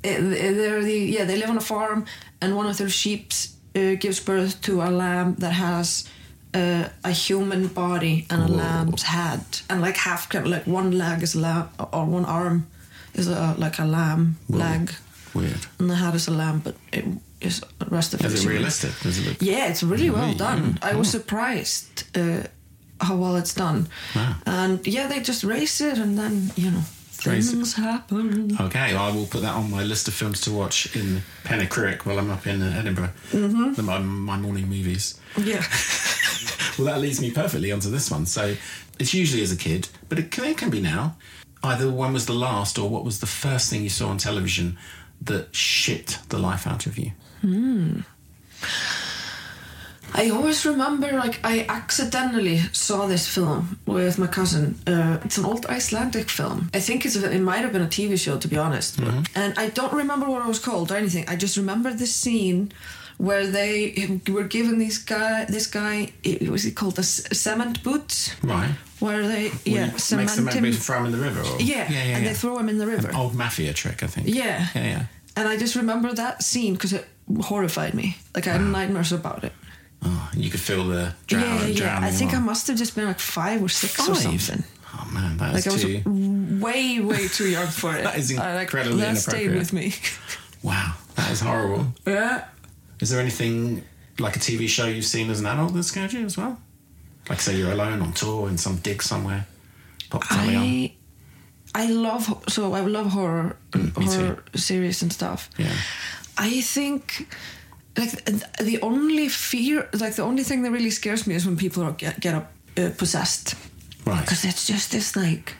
[0.05, 2.05] they're the yeah they live on a farm
[2.41, 3.31] and one of their sheep
[3.75, 6.07] uh, gives birth to a lamb that has
[6.53, 8.57] uh, a human body and a Whoa.
[8.57, 12.67] lamb's head and like half like one leg is a lamb or one arm
[13.13, 14.57] is a, like a lamb Whoa.
[14.59, 14.91] leg
[15.33, 15.65] Weird.
[15.79, 17.05] and the head is a lamb but it
[17.41, 18.91] is the rest of Is it realistic?
[19.05, 19.41] It?
[19.41, 20.37] Yeah, it's really well Really?
[20.37, 20.79] done.
[20.81, 21.19] I was Oh.
[21.19, 22.43] surprised uh,
[23.01, 23.87] how well it's done.
[24.15, 24.35] Wow.
[24.45, 26.83] And yeah, they just race it, and then you know
[27.33, 27.43] It.
[27.43, 28.57] things happen.
[28.59, 32.19] Okay, I will put that on my list of films to watch in Pennycrick while
[32.19, 33.11] I'm up in uh, Edinburgh.
[33.31, 33.85] Mm-hmm.
[33.85, 35.19] My, my morning movies.
[35.37, 35.63] Yeah,
[36.77, 38.25] Well, that leads me perfectly onto this one.
[38.25, 38.55] So,
[38.99, 41.15] it's usually as a kid, but it can, it can be now.
[41.63, 44.77] Either when was the last or what was the first thing you saw on television
[45.21, 47.11] that shit the life out of you?
[50.17, 54.75] I always remember like I accidentally saw this film with my cousin.
[54.87, 56.69] Uh, it's an old Icelandic film.
[56.73, 58.99] I think it's a, it might have been a TV show to be honest.
[59.35, 61.25] And I don't remember what it was called or anything.
[61.27, 62.71] I just remember this scene
[63.17, 67.81] where they were given this guy this guy it was it called a c- cement
[67.83, 68.71] boots Right.
[68.99, 70.63] where they Well, yeah makes cement them him.
[70.63, 71.39] maybe throw him in the river?
[71.41, 71.59] Or?
[71.61, 72.15] Yeah, yeah, yeah.
[72.17, 72.29] and yeah.
[72.29, 73.07] they throw him in the river.
[73.09, 74.27] An old mafia trick, I think.
[74.27, 74.67] Yeah.
[74.75, 75.03] Yeah, yeah.
[75.37, 77.05] And I just remember that scene because it
[77.41, 78.17] horrified me.
[78.35, 79.53] Like I had nightmares about it.
[80.07, 81.73] Oh, you could feel the drown, yeah, yeah.
[81.77, 82.03] drowning.
[82.09, 84.63] I think I must have just been like five or six or something.
[84.93, 86.59] Oh man, that is Like I was too.
[86.63, 88.03] way, way too young for it.
[88.07, 89.93] That is I, like, incredibly that stayed with me.
[90.63, 91.87] Wow, that is horrible.
[92.07, 92.45] yeah.
[92.99, 93.83] Is there anything
[94.17, 96.57] like a TV show you've seen as an adult that scared you as well?
[97.29, 99.45] Like, say you're alone on tour in some dig somewhere.
[100.09, 100.63] Pop the telly on.
[100.63, 100.95] I
[101.83, 105.49] I love so I love horror Mm, horror series and stuff.
[105.57, 105.73] Yeah.
[106.37, 107.27] I think
[107.97, 108.11] like
[108.59, 111.91] the only fear like the only thing that really scares me is when people are
[111.93, 113.55] get, get up, uh, possessed.
[114.05, 114.21] Right.
[114.21, 115.55] because it's just this like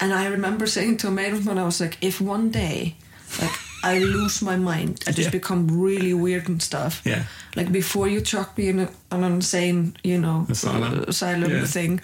[0.00, 2.96] and i remember saying to a mate of mine i was like if one day
[3.40, 3.50] like
[3.86, 5.04] I lose my mind.
[5.06, 5.30] I just Yeah.
[5.40, 7.02] become really weird and stuff.
[7.04, 7.24] Yeah.
[7.54, 11.00] Like before you chuck me in a, an insane, you know, Asylum.
[11.00, 11.66] uh, asylum Yeah.
[11.66, 12.00] thing.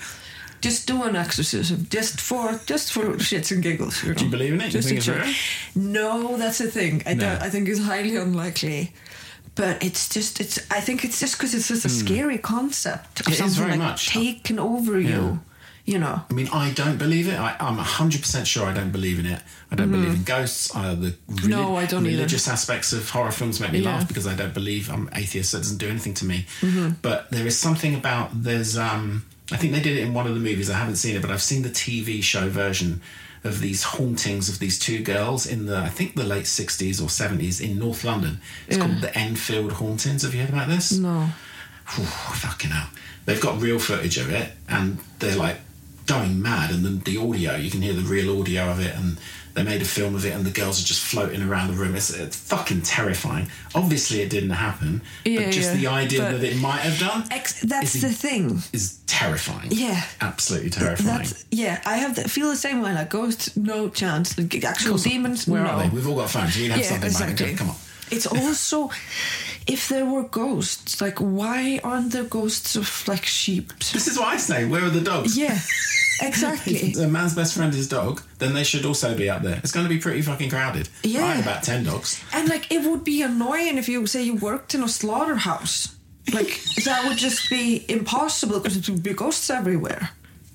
[0.61, 4.03] Just do an exorcism, just for just for shits and giggles.
[4.03, 4.15] You know?
[4.19, 4.73] Do you believe in it?
[4.73, 5.35] Do you Just think it's real?
[5.75, 7.03] No, that's the thing.
[7.07, 7.21] I No.
[7.25, 7.43] don't.
[7.47, 8.93] I think it's highly unlikely.
[9.55, 10.59] But it's just it's.
[10.71, 13.33] I think it's just because it's just a scary concept of Hmm.
[13.33, 14.09] It is something very like much.
[14.09, 15.41] taken over you.
[15.87, 16.23] You know.
[16.31, 17.39] I mean, I don't believe it.
[17.41, 19.43] I, I'm 100% sure I don't believe in it.
[19.73, 20.75] I don't believe in ghosts.
[20.75, 21.15] Uh, the.
[21.49, 22.17] No, I don't either.
[22.17, 23.97] religious aspects of horror films make me Yeah.
[23.97, 26.47] laugh because I don't believe I'm atheist, so it doesn't do anything to me.
[26.61, 26.91] Mm-hmm.
[27.03, 28.79] But there is something about there's.
[28.79, 30.71] Um, I think they did it in one of the movies.
[30.71, 33.01] I haven't seen it, but I've seen the TV show version
[33.43, 37.07] of these hauntings of these two girls in the I think the late 60s or
[37.09, 38.41] 70s in North London.
[38.69, 38.87] It's Yeah.
[38.87, 40.23] called the Enfield Hauntings.
[40.23, 40.93] Have you heard about this?
[40.93, 41.31] No.
[41.95, 42.89] Whew, fucking hell.
[43.25, 45.61] They've got real footage of it and they're like
[46.07, 49.17] going mad and then the audio, you can hear the real audio of it and
[49.55, 51.95] they made a film of it and the girls are just floating around the room.
[51.95, 53.49] It's, it's fucking terrifying.
[53.75, 57.25] Obviously it didn't happen, Yeah, but just yeah, the idea that it might have done
[57.31, 58.63] Ex- that's is, the thing.
[58.73, 59.69] is terrifying.
[59.71, 60.03] Yeah.
[60.21, 61.19] Absolutely terrifying.
[61.19, 61.81] That's yeah.
[61.85, 62.93] I have the, feel the same way.
[62.95, 64.39] Like ghosts, no chance.
[64.65, 65.71] Actual demons, Where no.
[65.71, 65.89] are they?
[65.89, 66.57] We've all got phones.
[66.57, 67.55] We have yeah, something exactly.
[67.55, 67.77] come on.
[68.11, 68.91] It's also
[69.67, 73.73] if there were ghosts, like why aren't there ghosts of like sheep?
[73.79, 74.65] This is what I say.
[74.65, 75.37] Where are the dogs?
[75.37, 75.59] Yeah,
[76.23, 76.77] exactly.
[76.77, 79.59] If a man's best friend is dog, then they should also be up there.
[79.59, 80.89] It's going to be pretty fucking crowded.
[81.03, 81.25] Yeah.
[81.25, 82.23] I had about 10 dogs.
[82.33, 85.97] And like it would be annoying if you say you worked in a slaughterhouse.
[86.33, 90.11] Like that would just be impossible because it would be ghosts everywhere.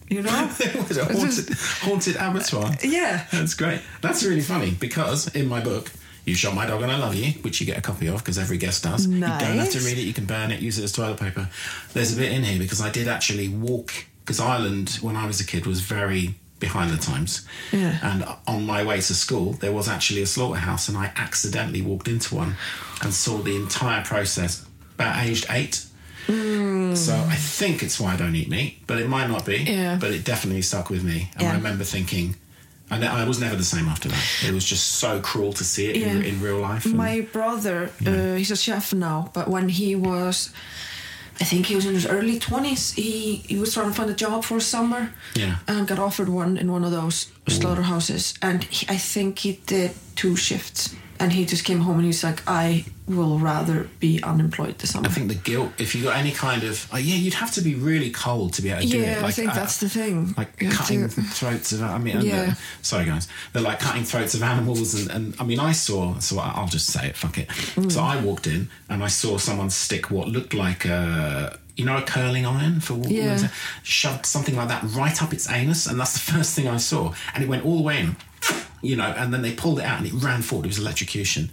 [0.10, 0.50] You know?
[0.60, 2.72] it was a haunted, haunted abattoir.
[2.84, 3.26] Yeah.
[3.32, 3.82] That's great.
[4.02, 5.91] That's really funny because in my book,
[6.26, 8.38] You Shot My Dog and I Love You, which you get a copy of because
[8.38, 9.06] every guest does.
[9.08, 11.50] You don't have to read it, you can burn it, use it as toilet paper.
[11.94, 15.40] There's a bit in here because I did actually walk, because Ireland, when I was
[15.40, 17.46] a kid, was very behind the times.
[17.72, 18.00] Yeah.
[18.02, 22.08] And on my way to school, there was actually a slaughterhouse, and I accidentally walked
[22.08, 22.56] into one
[23.04, 25.86] and saw the entire process about aged eight.
[26.26, 26.96] Hmm.
[26.96, 29.58] So I think it's why I don't eat meat, but it might not be.
[29.58, 29.98] Yeah.
[30.02, 31.52] But it definitely stuck with me, and Yeah.
[31.52, 32.36] I remember thinking,
[32.91, 34.24] I, ne- I was never the same after that.
[34.48, 36.28] It was just so cruel to see it in, Yeah.
[36.30, 36.86] in real life.
[36.86, 40.52] and- My brother, uh, he's a chef now, but when he was,
[41.41, 44.13] I think he was in his early 20s, he, he was trying to find a
[44.13, 45.56] job for a summer Yeah.
[45.67, 48.34] and got offered one in one of those slaughterhouses.
[48.41, 50.95] And he, I think he did two shifts.
[51.19, 55.08] And he just came home and he's like, I will rather be unemployed this summer.
[55.08, 57.62] I think the guilt, if you got any kind of, oh, yeah, you'd have to
[57.62, 59.23] be really cold to be able to do Yeah, it.
[59.23, 60.34] I think that's the thing.
[60.38, 62.45] Like You cutting to- throats of, I mean, Yeah.
[62.47, 66.19] the- sorry guys, they're like cutting throats of animals, and, and I mean, I saw,
[66.19, 67.47] so I'll just say it, fuck it.
[67.47, 67.89] Mm.
[67.91, 71.95] So I walked in and I saw someone stick what looked like a, you know,
[71.97, 73.47] a curling iron for women, Yeah.
[73.84, 77.13] shoved something like that right up its anus, and that's the first thing I saw,
[77.34, 78.15] and it went all the way in.
[78.81, 80.65] You know, and then they pulled it out and it ran forward.
[80.65, 81.49] It was electrocution,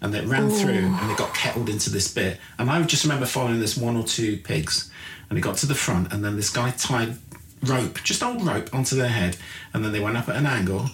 [0.00, 2.38] and it ran through and it got kettled into this bit.
[2.58, 4.90] And I just remember following this one or two pigs,
[5.28, 7.16] and it got to the front, and then this guy tied
[7.62, 9.36] rope, just old rope, onto their head,
[9.74, 10.86] and then they went up at an angle,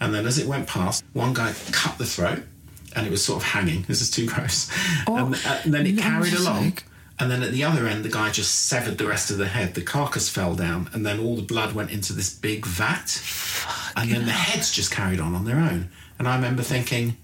[0.00, 2.42] and then as it went past, one guy cut the throat,
[2.94, 3.82] and it was sort of hanging.
[3.88, 4.70] This is too gross.
[5.08, 6.64] and, uh, and then it carried along.
[6.66, 6.84] like-
[7.20, 9.74] And then at the other end, the guy just severed the rest of the head.
[9.74, 13.22] The carcass fell down, and then all the blood went into this big vat.
[13.96, 15.90] and then the heads just carried on on their own.
[16.18, 17.16] And I remember thinking,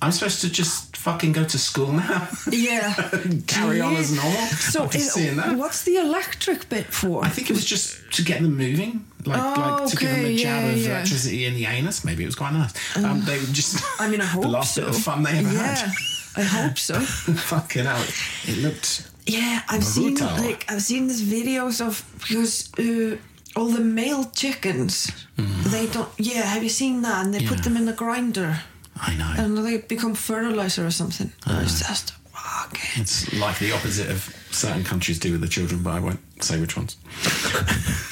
[0.00, 2.28] I'm supposed to just fucking go to school now?
[2.50, 2.92] Yeah.
[3.46, 4.32] Carry on as normal?
[4.46, 5.56] So, After is- seeing that.
[5.56, 7.24] what's the electric bit for?
[7.24, 10.20] I think it was just to get them moving, like, Oh, like to give them
[10.20, 10.90] a okay, jab yeah, of yeah.
[10.90, 12.04] electricity in the anus.
[12.04, 12.96] Maybe it was quite nice.
[12.96, 13.82] Um, they were just.
[14.00, 14.82] I mean, I hope the last so.
[14.82, 15.92] bit of fun they ever yeah, had.
[16.36, 16.94] I hope so.
[17.00, 18.02] Fucking hell,
[18.44, 19.08] it looked.
[19.26, 23.16] Yeah, I've seen like I've seen these videos of because uh,
[23.54, 26.08] all the male chickens they don't.
[26.18, 27.24] Yeah, have you seen that?
[27.24, 27.42] And they Mm.
[27.42, 27.48] Yeah.
[27.48, 28.60] put them in the grinder
[28.96, 29.32] I know.
[29.36, 31.32] and they become fertilizer or something.
[31.46, 33.02] It's just fucking.
[33.02, 36.58] It's like the opposite of certain countries do with the children, but I won't say
[36.60, 36.96] which ones.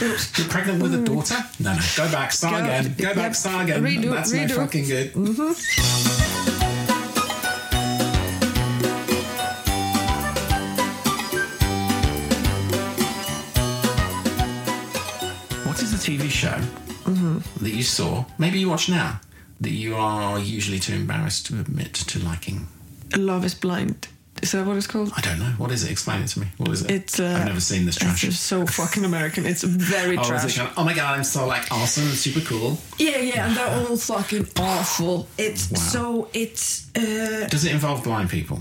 [0.00, 1.36] You're pregnant with a daughter?
[1.58, 1.80] No, no.
[1.96, 2.94] Go back, start Go- again.
[2.98, 3.34] Go back, yep.
[3.34, 3.82] start again.
[3.82, 4.48] Redo, That's redo.
[4.50, 5.16] no fucking good.
[5.16, 5.56] What
[16.08, 16.58] TV show
[17.60, 19.20] that you saw, maybe you watch now,
[19.60, 22.66] that you are usually too embarrassed to admit to liking?
[23.16, 24.08] Love is blind.
[24.40, 25.12] Is that what it's called?
[25.16, 25.52] I don't know.
[25.58, 25.90] What is it?
[25.90, 26.46] Explain it to me.
[26.58, 26.90] What is it?
[26.92, 27.18] It's.
[27.20, 28.22] Uh, I've never seen this trash.
[28.24, 29.44] It's so fucking American.
[29.44, 30.56] It's very Oh, trash.
[30.56, 32.78] kind of, oh my god, I'm so like awesome and super cool.
[32.98, 35.28] Yeah, yeah, and they're all fucking awful.
[35.36, 35.78] It's Wow.
[35.80, 38.60] so it's uh Does it involve blind people?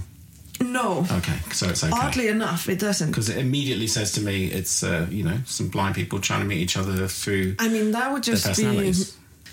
[0.61, 1.05] No.
[1.11, 1.93] Okay, so it's okay.
[1.95, 3.09] Oddly enough, it doesn't.
[3.11, 6.45] Because it immediately says to me, it's uh, you know some blind people trying to
[6.45, 7.55] meet each other through.
[7.59, 8.93] I mean, that would just be.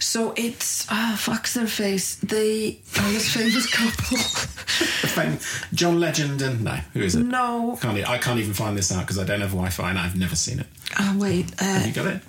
[0.00, 2.16] So it's ah fuck's their face.
[2.16, 4.18] They are this famous couple.
[5.02, 5.38] The fame,
[5.72, 7.22] John Legend and no, who is it?
[7.22, 7.78] no.
[7.80, 10.34] Can't I can't even find this out because I don't have Wi-Fi and I've never
[10.34, 10.66] seen it.
[10.98, 11.48] Ah wait.
[11.60, 12.22] Have Uh, you got it?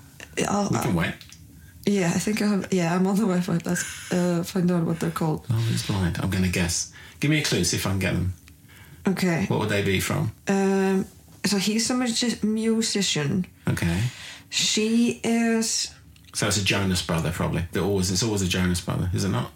[0.47, 1.13] I'll, We can wait.
[1.87, 2.67] yeah, I think I have.
[2.71, 3.59] Yeah, I'm on the Wi-Fi.
[3.65, 5.45] Let's uh, find out what they're called.
[5.49, 6.19] Oh, who's blind?
[6.21, 6.91] I'm going to guess.
[7.19, 8.33] Give me a clue, see if I can get them.
[9.07, 9.45] Okay.
[9.47, 10.31] What would they be from?
[10.47, 11.05] Um.
[11.45, 11.93] So he's a
[12.43, 13.45] musician.
[13.69, 14.01] Okay.
[14.49, 15.93] She is
[16.33, 17.65] So it's a Jonas brother, probably.
[17.71, 19.51] They're always it's always a Jonas brother, is it not?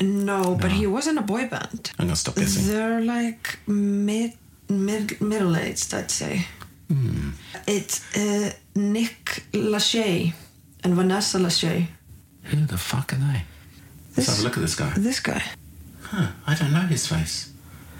[0.00, 1.90] no, but he was in a boy band.
[1.98, 2.68] I'm gonna stop guessing.
[2.68, 4.32] They're like mid,
[4.68, 6.46] mid middle aged, I'd say.
[6.88, 7.30] Hmm.
[7.66, 10.32] It's uh, Nick Lachey
[10.84, 11.88] and Vanessa Lachey.
[12.44, 13.42] Who the fuck are they?
[14.16, 14.92] Let's have a look at this guy.
[14.96, 15.42] This guy.
[16.02, 17.52] Huh, I don't know his face.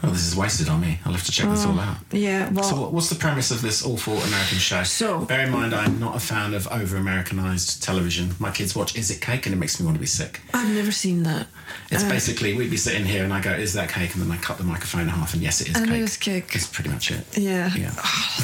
[0.03, 1.01] Oh, this is wasted on me.
[1.05, 1.81] I'll have to check this all hmm.
[1.81, 1.97] out.
[2.13, 4.85] Yeah, well, So, what- what's the premise of this awful American show?
[4.85, 8.35] So- bear in mind, I'm not a fan of over Americanized television.
[8.39, 10.41] My kids watch Is It Cake, and it makes me want to be sick.
[10.55, 11.49] I've never seen that.
[11.91, 14.31] It's Uh, basically we'd be sitting here, and I go, "Is that cake?" And then
[14.31, 16.03] I cut the microphone in half, and yes, it is And it cake.
[16.03, 16.51] is cake.
[16.55, 17.25] It's pretty much it.
[17.37, 17.75] Yeah.
[17.77, 17.91] Yeah.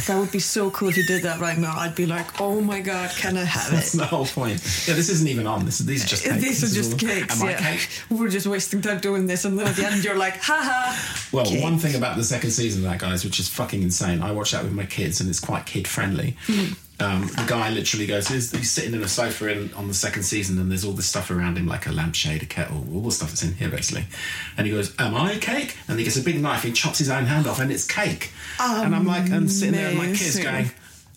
[0.07, 1.75] that would be so cool if you did that right now.
[1.77, 3.75] I'd be like, oh my god, can I have That's it?
[3.75, 4.61] That's the whole point.
[4.87, 5.64] Yeah, this isn't even on.
[5.64, 6.43] This, these are just cakes.
[6.43, 7.41] These are This just all- cakes.
[7.41, 7.89] Am I cake?
[8.11, 10.95] We're just wasting time doing this, and then at the end you're like, haha.
[11.33, 11.62] Well, cake.
[11.62, 14.22] one thing about the second season of that, guys, which is fucking insane.
[14.22, 16.37] I watch that with my kids, and it's quite kid friendly.
[16.47, 16.72] Hmm.
[17.01, 20.22] Um, the guy literally goes, he's, he's sitting in a sofa in, on the second
[20.22, 23.11] season, and there's all this stuff around him, like a lampshade, a kettle, all the
[23.11, 24.05] stuff that's in here, basically.
[24.57, 25.76] And he goes, Am I a cake?
[25.88, 28.30] And he gets a big knife, he chops his own hand off, and it's cake.
[28.61, 30.45] And I'm like, and sitting there, and my kids Amazing.
[30.45, 30.70] going,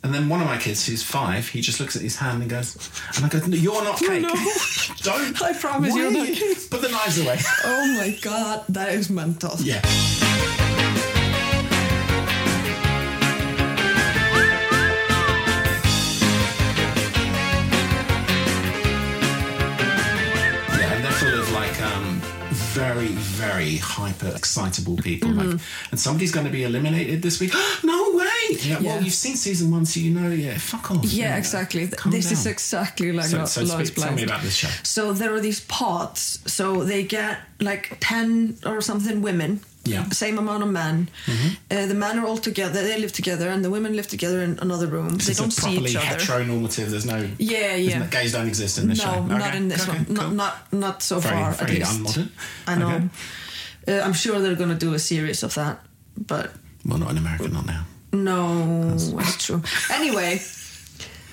[0.03, 2.49] and then one of my kids, who's five, he just looks at his hand and
[2.49, 2.75] goes,
[3.15, 4.21] and I go, no, You're not cake.
[4.23, 4.29] no.
[5.01, 5.41] Don't.
[5.43, 6.69] I promise Why you're not cake.
[6.71, 7.37] Put the knives away.
[7.65, 9.55] Oh my god, that is mental.
[9.59, 9.81] Yeah,
[22.77, 25.31] very, very hyper excitable people.
[25.31, 25.89] Like, mm-hmm.
[25.91, 27.51] and somebody's going to be eliminated this week.
[27.83, 28.06] no
[28.65, 30.29] Yeah, Well, you've seen season one, so you know.
[30.29, 31.05] Yeah, fuck off.
[31.05, 31.87] Yeah, exactly.
[31.87, 34.69] Calm this is exactly like So, Lo- so Love tell me about this show.
[34.83, 36.39] So there are these pods.
[36.45, 39.59] So they get like 10 or something women.
[39.83, 40.01] Yeah.
[40.01, 40.11] Mm-hmm.
[40.11, 41.07] Same amount of men.
[41.71, 42.83] Uh, the men are all together.
[42.83, 45.17] They live together, and the women live together in another room.
[45.17, 46.05] They don't see each other.
[46.05, 46.87] heteronormative.
[46.87, 47.25] There's no.
[47.37, 47.99] Yeah, yeah.
[47.99, 49.23] no- gays don't exist in this no, show.
[49.25, 50.05] not Okay, in this okay, one.
[50.05, 50.15] cool.
[50.15, 51.51] Not, not not so Very- far.
[51.53, 51.91] very at least.
[52.17, 52.29] unmodern.
[52.67, 53.09] I know.
[53.87, 55.79] Uh, I'm sure they're going to do a series of that,
[56.17, 56.51] but
[56.85, 57.85] Well, not in America, not now.
[58.13, 59.61] No, that's true.
[59.91, 60.41] Anyway,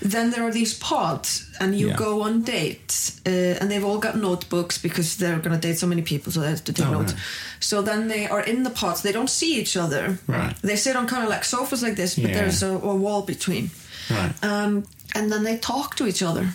[0.02, 1.96] then there are these pods, and you Yeah.
[1.96, 5.86] go on dates, uh, and they've all got notebooks because they're going to date so
[5.86, 7.12] many people, so they have to take Oh, notes.
[7.12, 7.22] right.
[7.60, 9.00] So then they are in the pods.
[9.02, 10.18] They don't see each other.
[10.26, 10.54] Right.
[10.62, 12.34] They sit on kind of like sofas like this, but Yeah.
[12.34, 13.70] there's a, a wall between.
[14.10, 14.32] Right.
[14.44, 16.52] Um, and then they talk to each other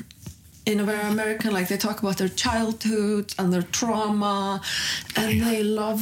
[0.69, 4.61] in a very American, like they talk about their childhood and their trauma,
[5.15, 6.01] and they love,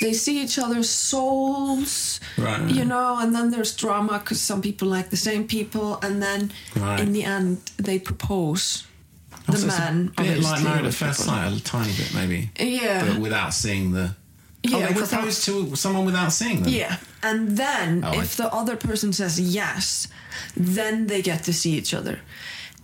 [0.00, 2.70] they see each other's souls, Right.
[2.70, 6.50] you know, and then there's drama because some people like the same people, and then
[6.74, 7.00] Right.
[7.00, 8.84] in the end they propose.
[9.46, 11.20] The Also, man, a bit like Married at First.
[11.20, 12.50] Sight, a tiny bit maybe.
[12.58, 13.04] Yeah.
[13.06, 14.14] But without seeing the.
[14.66, 16.72] Oh, yeah, oh, they without- to someone without seeing them.
[16.72, 20.08] Yeah, and then Oh, if I- the other person says yes,
[20.56, 22.18] then they get to see each other.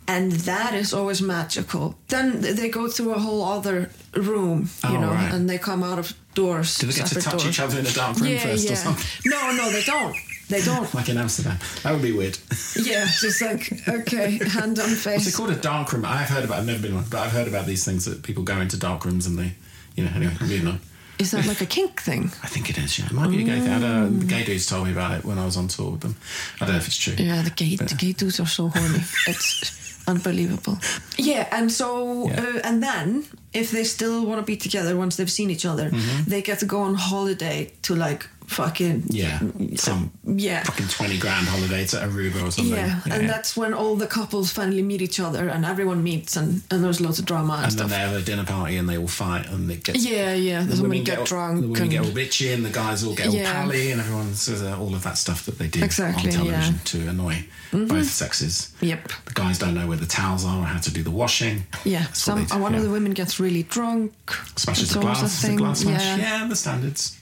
[0.07, 1.94] And that is always magical.
[2.09, 5.32] Then they go through a whole other room, you Oh, know, right.
[5.32, 6.76] and they come out of doors.
[6.78, 7.46] Do they get to touch doors.
[7.46, 8.72] each other in a dark room yeah, first yeah.
[8.72, 9.07] or something?
[9.24, 10.14] No, no, they don't.
[10.50, 10.92] They don't.
[10.94, 11.59] Like in Amsterdam.
[11.82, 12.36] That would be weird.
[12.76, 15.24] yeah, just like okay, hand on face.
[15.24, 15.50] What's it called?
[15.50, 16.05] A dark room.
[16.05, 16.59] I've heard about.
[16.59, 19.07] I've never been one, but I've heard about these things that people go into dark
[19.07, 19.55] rooms and they,
[19.96, 20.11] you know.
[20.14, 20.80] Anyway, moving on.
[21.18, 22.24] Is that like a kink thing?
[22.42, 22.98] I think it is.
[22.98, 23.72] Yeah, it might be a gay thing.
[23.72, 24.18] I don't know.
[24.18, 24.20] Mm.
[24.20, 26.16] The gay dudes told me about it when I was on tour with them.
[26.61, 27.14] I don't know if it's true.
[27.16, 28.98] Yeah, the gay, the gay dudes are so horny.
[29.28, 30.78] It's unbelievable.
[31.18, 32.40] Yeah, and so, Yeah.
[32.40, 35.90] Uh, and then if they still want to be together once they've seen each other,
[36.26, 39.14] they get to go on holiday to like fucking Mm-hmm.
[39.14, 40.62] Yeah, some yeah.
[40.64, 42.74] fucking twenty grand holiday to Aruba or something.
[42.74, 46.62] Yeah, and that's when all the couples finally meet each other and everyone meets and,
[46.70, 48.99] and there's loads of drama and, and then they have a dinner party and they
[48.99, 50.61] all fight and it gets Yeah, yeah.
[50.61, 51.61] the There's women women get, all- drunk.
[51.62, 53.47] the women and- get all bitchy and the guys all get Yeah.
[53.49, 56.74] all pally and everyone's uh, all of that stuff that they do Exactly, on television
[56.74, 56.80] yeah.
[56.80, 57.05] Mm-hmm.
[57.05, 58.72] to annoy both sexes.
[58.82, 59.09] Yep.
[59.24, 61.64] The guys don't know where the towels are or how to do the washing.
[61.84, 64.12] Yeah, That's some they do, one of the women gets really drunk.
[64.55, 66.05] smashes the glass, the glass smash.
[66.05, 66.16] yeah.
[66.40, 67.18] Yeah, the standards.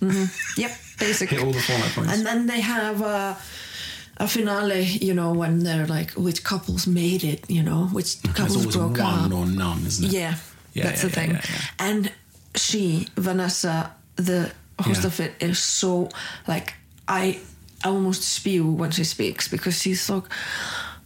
[0.58, 0.72] Yep,
[1.06, 1.30] basic.
[1.30, 2.12] Hit all the format points.
[2.12, 3.36] And then they have a,
[4.18, 8.66] a finale, you know, when they're like, which couples made it, you know, which couples
[8.76, 9.38] broke one up.
[9.38, 10.12] or none, isn't it?
[10.12, 10.34] Yeah,
[10.74, 11.60] Yeah, that's yeah, the yeah, thing.
[11.78, 12.12] And
[12.54, 16.08] she, Vanessa, the host of it, is so
[16.46, 16.74] like
[17.08, 17.40] I
[17.84, 20.24] almost spew when she speaks because she's like,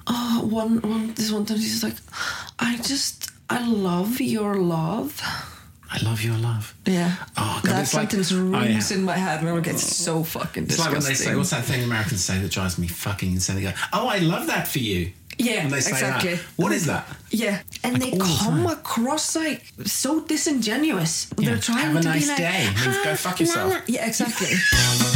[0.07, 1.95] oh, one one this one time she's like,
[2.59, 5.21] I just I love your love.
[5.91, 6.75] I love your love.
[6.85, 7.15] Yeah.
[7.37, 8.97] Oh, God, that it's like- sentence oh, rings yeah.
[8.97, 10.95] in my head and it gets so fucking It's disgusting.
[10.95, 13.57] like when they say, what's that thing Americans say that drives me fucking insane?
[13.57, 15.13] They go, oh, I love that for you.
[15.39, 16.35] Yeah, And they say exactly.
[16.37, 16.45] that.
[16.57, 17.07] What is that?
[17.31, 21.29] Yeah, and they all the come across like so disingenuous.
[21.37, 22.65] Yeah, They're trying to have a to nice be like, day.
[22.75, 24.47] Means go "Ah, fuck yourself." la." Yeah, exactly.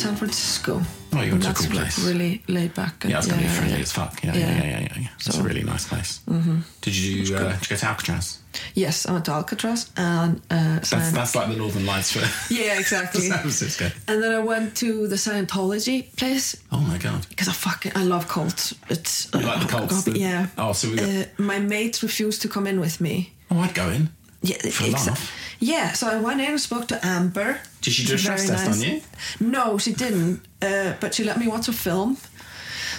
[0.00, 0.80] San Francisco.
[1.12, 1.98] Oh, you went to a cool like place.
[2.06, 3.02] really laid back.
[3.04, 3.82] And, Yeah, it's going to be friendly yeah.
[3.82, 4.22] as fuck.
[4.24, 4.54] Yeah, yeah, Yeah.
[4.56, 4.80] yeah, yeah.
[4.80, 5.08] yeah, yeah.
[5.16, 6.20] It's So- a really nice place.
[6.28, 6.58] Mm-hmm.
[6.82, 8.38] Did you, uh, did you go to Alcatraz?
[8.74, 12.20] Yes, I went to Alcatraz and uh, That's, that's like the Northern Lights for
[12.54, 13.20] yeah, exactly.
[13.22, 13.90] San Francisco.
[14.08, 17.26] and then I went to the Scientology place Oh my god.
[17.28, 18.74] because I fucking I love cults.
[18.88, 20.04] It's You like the uh, cults?
[20.04, 20.46] God, yeah.
[20.58, 23.32] Oh, so we got- uh, my mates refused to come in with me.
[23.52, 24.10] Oh, I'd go in.
[24.42, 25.32] Yeah, For exa- laugh.
[25.58, 27.60] Yeah, so I went in and spoke to Amber.
[27.82, 29.00] Did she do a stress test on you?
[29.40, 30.40] No, she didn't.
[30.62, 32.16] Uh, but she let me watch a film.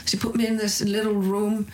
[0.05, 1.67] She put me in this little room,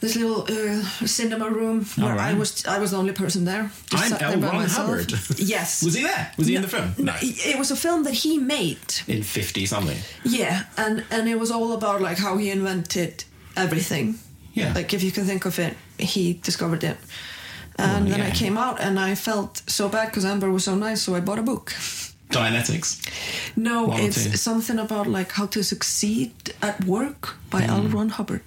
[0.00, 3.70] this little uh, cinema room where I was I was the only person there.
[3.92, 4.30] I'm sat L.
[4.30, 4.86] there Ron myself.
[4.88, 5.12] Hubbard.
[5.38, 5.82] Yes.
[5.84, 6.32] Was he there?
[6.38, 6.94] Was he in the film?
[6.98, 8.94] No, it was a film that he made.
[9.06, 9.98] In 50 something.
[10.24, 13.24] Yeah, and and it was all about like how he invented
[13.56, 14.18] everything.
[14.52, 14.72] Yeah.
[14.74, 16.96] Like if you can think of it, he discovered it.
[17.76, 20.74] And Oh, then I came out and I felt so bad because Amber was so
[20.74, 21.72] nice, so I bought a book.
[22.30, 22.98] Dianetics.
[23.56, 27.70] No, One it's something about like how to succeed at work by Hmm.
[27.70, 27.82] L.
[27.88, 28.42] Ron Hubbard.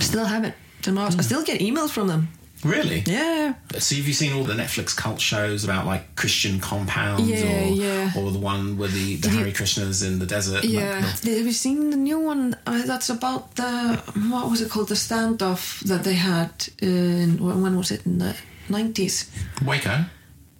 [0.00, 0.54] Still have it.
[0.86, 1.06] Now.
[1.06, 2.28] I still get emails from them.
[2.64, 3.02] Really?
[3.06, 3.54] Yeah.
[3.78, 7.66] So have you seen all the Netflix cult shows about like Christian compounds Yeah, or,
[7.68, 8.12] yeah.
[8.16, 10.64] or the one with the, the Did you- Hare Krishnas in the desert?
[10.64, 11.00] Yeah.
[11.00, 12.56] Have you seen the new one?
[12.66, 14.88] Uh, that's about the what was it called?
[14.88, 16.50] The standoff that they had
[16.80, 18.34] in when was it in the
[18.68, 19.30] nineties?
[19.64, 20.04] Waco?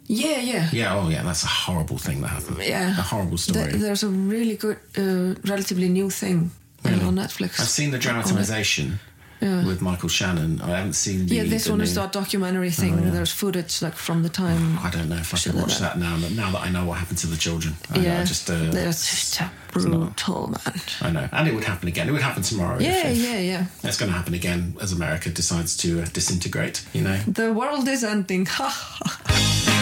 [0.06, 0.68] Yeah, yeah.
[0.72, 2.58] Yeah, oh yeah, that's a horrible thing that happened.
[2.62, 2.90] Yeah.
[2.90, 3.70] A horrible story.
[3.70, 6.50] Th- there's a really good, uh, relatively new thing
[6.84, 7.00] Really?
[7.02, 7.58] on Netflix.
[7.58, 9.00] I've seen the dramatization
[9.40, 9.66] Yeah.
[9.66, 10.60] with Michael Shannon.
[10.60, 12.98] I haven't seen the yeah, this the one is that documentary thing.
[12.98, 13.10] Oh, yeah.
[13.10, 14.78] There's footage like from the time.
[14.78, 16.16] I don't know if I can watch that now.
[16.20, 18.70] But now that I know what happened to the children, I, yeah, I just uh,
[18.70, 20.80] just brutal, man.
[21.00, 22.08] I know, and it would happen again.
[22.08, 22.78] It would happen tomorrow.
[22.78, 23.22] Yeah, 5th.
[23.22, 23.66] yeah, yeah.
[23.82, 26.84] It's going to happen again as America decides to uh, disintegrate.
[26.92, 27.16] You know.
[27.26, 28.46] The world is ending.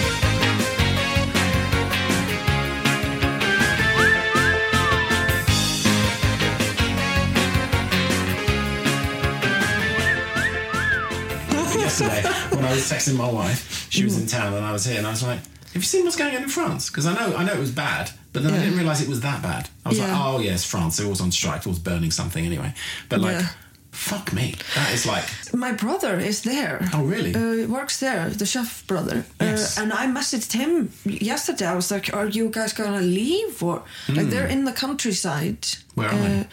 [12.03, 13.87] yesterday when I was texting my wife.
[13.91, 16.05] She was in town and I was here, and I was like, "Have you seen
[16.05, 18.55] what's going on in France?" Because I know I know it was bad, but then
[18.55, 19.69] I didn't realize it was that bad.
[19.85, 20.99] I was like, "Oh yes, France.
[21.01, 21.61] It was on strike.
[21.61, 22.75] It was burning something anyway."
[23.09, 23.49] But like, Yeah.
[23.91, 26.89] fuck me, that is like, My brother is there.
[26.95, 27.35] Oh, really?
[27.35, 29.25] Uh, works there, the chef brother.
[29.41, 29.79] Yes.
[29.79, 31.67] Uh, and I messaged him yesterday.
[31.67, 35.67] I was like, "Are you guys gonna leave?" Or like they're in the countryside.
[35.95, 36.01] Hmm.
[36.01, 36.47] Where are uh, they?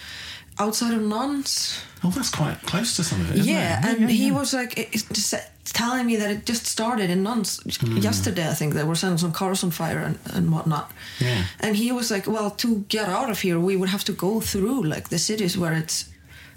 [0.60, 1.82] Outside of Nantes.
[2.04, 3.40] oh, that's quite close to some of it.
[3.40, 4.00] isn't Yeah, it?
[4.02, 5.34] and he was like it- it's just
[5.74, 7.98] telling me that it just started in Nantes Hmm.
[7.98, 8.50] yesterday.
[8.50, 10.92] I think they were setting some cars on fire and, and whatnot.
[11.20, 11.44] Yeah.
[11.60, 14.42] And he was like, "Well, to get out of here, we would have to go
[14.42, 16.06] through like the cities where it's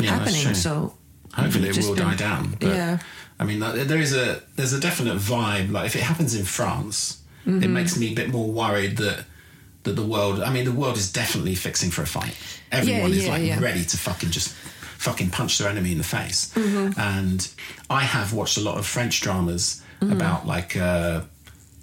[0.00, 0.94] Yeah, happening." So
[1.34, 2.56] Hopefully, it will been- die down.
[2.60, 2.98] But, yeah.
[3.40, 5.70] I mean, there is a there's a definite vibe.
[5.70, 7.72] Like if it happens in France, it Mm-hmm.
[7.72, 9.18] makes me a bit more worried that
[9.84, 10.40] that the world.
[10.48, 12.36] I mean, the world is definitely fixing for a fight.
[12.72, 13.60] Everyone is yeah, like yeah.
[13.60, 14.50] ready to fucking just
[14.98, 16.52] fucking punch their enemy in the face.
[16.54, 16.98] Mm-hmm.
[17.00, 17.48] And
[17.90, 20.14] I have watched a lot of French dramas Mm-hmm.
[20.14, 20.76] about like.
[20.76, 21.20] Uh,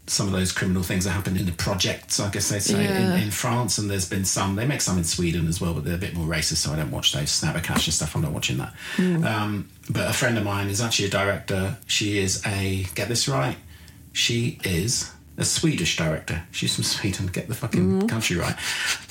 [0.07, 3.13] some of those criminal things that happen in the projects, I guess they say, Yeah.
[3.17, 4.55] in, in France, and there's been some.
[4.55, 6.77] They make some in Sweden as well, but they're a bit more racist, so I
[6.77, 8.15] don't watch those Snabba Cash and stuff.
[8.15, 8.73] I'm not watching that.
[8.97, 11.77] Um, but a friend of mine is actually a director.
[11.85, 13.55] She is a get this right.
[14.11, 16.43] She is a Swedish director.
[16.51, 17.27] She's from Sweden.
[17.27, 18.55] Get the fucking country right.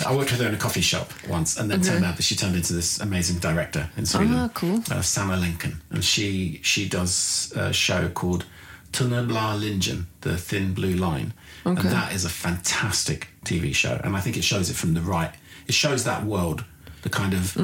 [0.06, 2.36] I worked with her in a coffee shop once, and then turned out that she
[2.36, 4.34] turned into this amazing director in Sweden.
[4.36, 4.82] Ah, cool.
[4.90, 8.44] Uh, Lincoln, and she she does a show called
[8.92, 11.32] Tunna Blå Linjen, the Thin Blue Line,
[11.66, 11.80] Okay.
[11.80, 15.00] and that is a fantastic TV show, and I think it shows it from the
[15.00, 15.34] right.
[15.66, 16.64] It shows that world,
[17.02, 17.54] the kind of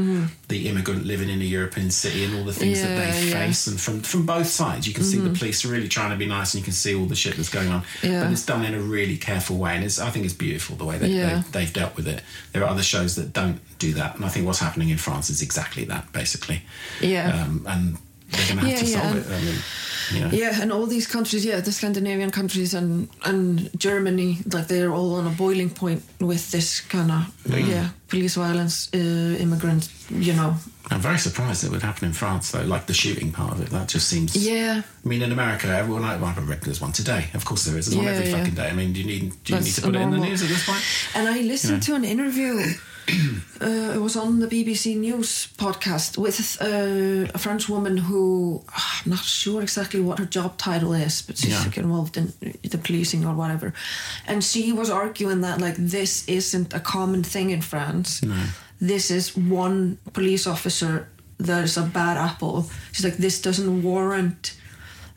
[0.48, 3.28] the immigrant living in a European city, and all the things that they Mm-hmm.
[3.28, 3.46] Yeah, yeah.
[3.46, 6.16] face, and from from both sides, you can see the police are really trying to
[6.16, 8.22] be nice, and you can see all the shit that's going on, Yeah.
[8.22, 10.84] but it's done in a really careful way, and it's I think it's beautiful the
[10.84, 11.42] way they, Yeah.
[11.50, 12.22] they they've dealt with it.
[12.52, 15.30] There are other shows that don't do that, and I think what's happening in France
[15.30, 16.62] is exactly that, basically.
[17.00, 17.42] Yeah.
[17.42, 17.98] um, and
[18.30, 19.30] they're going to have Yeah, to yeah, solve and- it.
[19.32, 19.54] I mean,
[20.20, 20.28] know.
[20.32, 25.14] Yeah, and all these countries, yeah, the Scandinavian countries and and Germany, like they're all
[25.14, 27.68] on a boiling point with this kind of Mm.
[27.68, 30.54] yeah police violence, uh, immigrants, you know,
[30.90, 32.62] I'm very surprised it would happen in France, though.
[32.74, 34.36] Like the shooting part of it, that just seems.
[34.36, 34.82] Yeah.
[35.04, 37.24] I mean, in America, everyone like, well, I reckon there's one today.
[37.34, 37.86] Of course, there is.
[37.86, 38.36] There's one every yeah.
[38.38, 38.68] fucking day.
[38.68, 40.42] I mean, do you need do you That's need to put it in the news
[40.42, 40.82] at this point?
[41.14, 42.00] And I listened You know.
[42.00, 42.74] to an interview.
[43.08, 48.62] Uh, it was on the BBC News podcast with uh, a French woman who
[49.04, 51.62] I'm not sure exactly what her job title is, but she's Yeah.
[51.64, 52.32] like involved in
[52.62, 53.72] the policing or whatever.
[54.26, 58.20] And she was arguing that like this isn't a common thing in France.
[58.80, 62.68] This is one police officer that is a bad apple.
[62.92, 64.54] She's like this doesn't warrant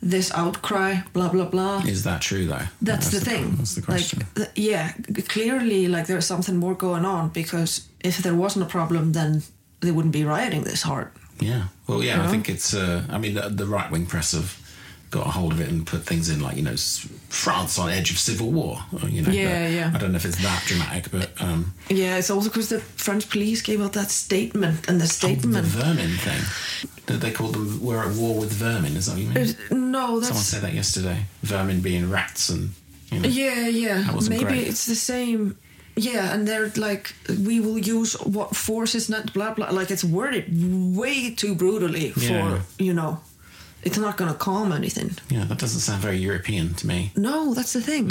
[0.01, 0.97] this outcry.
[1.13, 1.83] Blah blah blah.
[1.85, 2.67] Is that true, though?
[2.81, 3.55] That's, the, thing.
[3.55, 4.19] That's the question.
[4.19, 4.93] Like, th- yeah,
[5.27, 9.43] clearly, like there's something more going on because if there wasn't a problem, then
[9.81, 11.09] they wouldn't be rioting this hard.
[11.39, 11.67] yeah.
[11.87, 12.73] Well, yeah, I think it's.
[12.73, 14.59] Uh, I mean, the, the right wing press have
[15.09, 16.75] got a hold of it and put things in like you know
[17.29, 18.79] France on edge of civil war.
[19.01, 19.91] Or, you know, Yeah, yeah.
[19.93, 23.29] I don't know if it's that dramatic, but um, Yeah, it's also because the French
[23.29, 26.41] police gave out that statement, and the oh, the vermin thing.
[27.05, 28.97] Did They called them we're at war with vermin.
[28.97, 29.55] Is that what you mean?
[29.97, 31.25] No, that's Someone said that yesterday.
[31.41, 32.69] Vermin being rats and
[33.11, 33.29] you know.
[33.29, 34.11] Yeah, yeah.
[34.29, 34.67] Maybe great.
[34.67, 35.55] it's the same.
[35.95, 39.69] Yeah, and they're like, we will use what force is not blah blah.
[39.71, 40.45] Like it's worded
[40.95, 42.61] way too brutally for Yeah.
[42.77, 43.19] you know.
[43.83, 45.11] It's not going to calm anything.
[45.29, 47.11] Yeah, that doesn't sound very European to me.
[47.15, 48.09] No, that's the thing.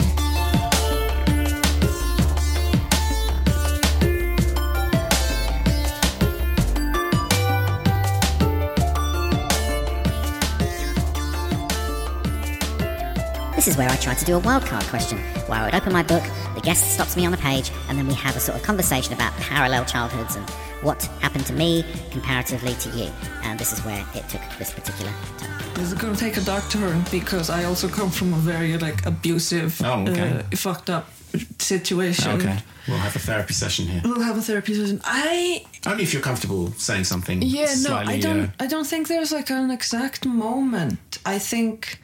[13.66, 16.04] This is where I try to do a wildcard question, where I would open my
[16.04, 16.22] book,
[16.54, 19.12] the guest stops me on a page, and then we have a sort of conversation
[19.12, 20.48] about parallel childhoods and
[20.82, 23.10] what happened to me comparatively to you.
[23.42, 25.50] And this is where it took this particular turn.
[25.74, 28.78] This is going to take a dark turn because I also come from a very
[28.78, 30.44] like abusive, Oh, okay.
[30.52, 31.10] uh, fucked up
[31.58, 32.40] situation.
[32.40, 34.00] Okay, we'll have a therapy session here.
[34.04, 35.00] We'll have a therapy session.
[35.04, 37.42] I Only if you're comfortable saying something.
[37.42, 38.44] yeah no, I don't.
[38.44, 41.18] Uh, I don't think there's like an exact moment.
[41.26, 41.98] I think,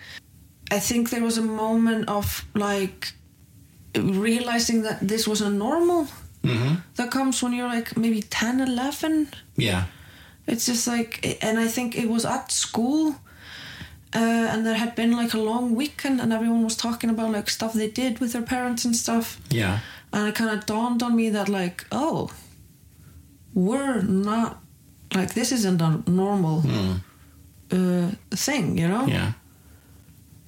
[0.72, 3.12] I think there was a moment of like
[3.94, 6.06] realizing that this was a normal.
[6.42, 6.74] mm-hmm.
[6.96, 9.28] That comes when you're like maybe 10, 11.
[9.56, 9.84] Yeah.
[10.46, 13.14] It's just like, and I think it was at school,
[14.14, 17.50] uh, and there had been like a long weekend, and everyone was talking about like
[17.50, 19.38] stuff they did with their parents and stuff.
[19.50, 19.78] Yeah.
[20.12, 22.30] And it kind of dawned on me that like, oh,
[23.54, 24.62] we're not
[25.14, 26.62] like this isn't a normal
[27.70, 29.06] uh, thing, you know?
[29.06, 29.32] Yeah.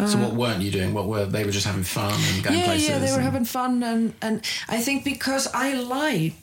[0.06, 0.92] So what weren't you doing?
[0.94, 2.88] What were they were just having fun and going Uh, yeah, places?
[2.88, 4.36] yeah, they were having fun, and and
[4.68, 6.34] I think because I lied,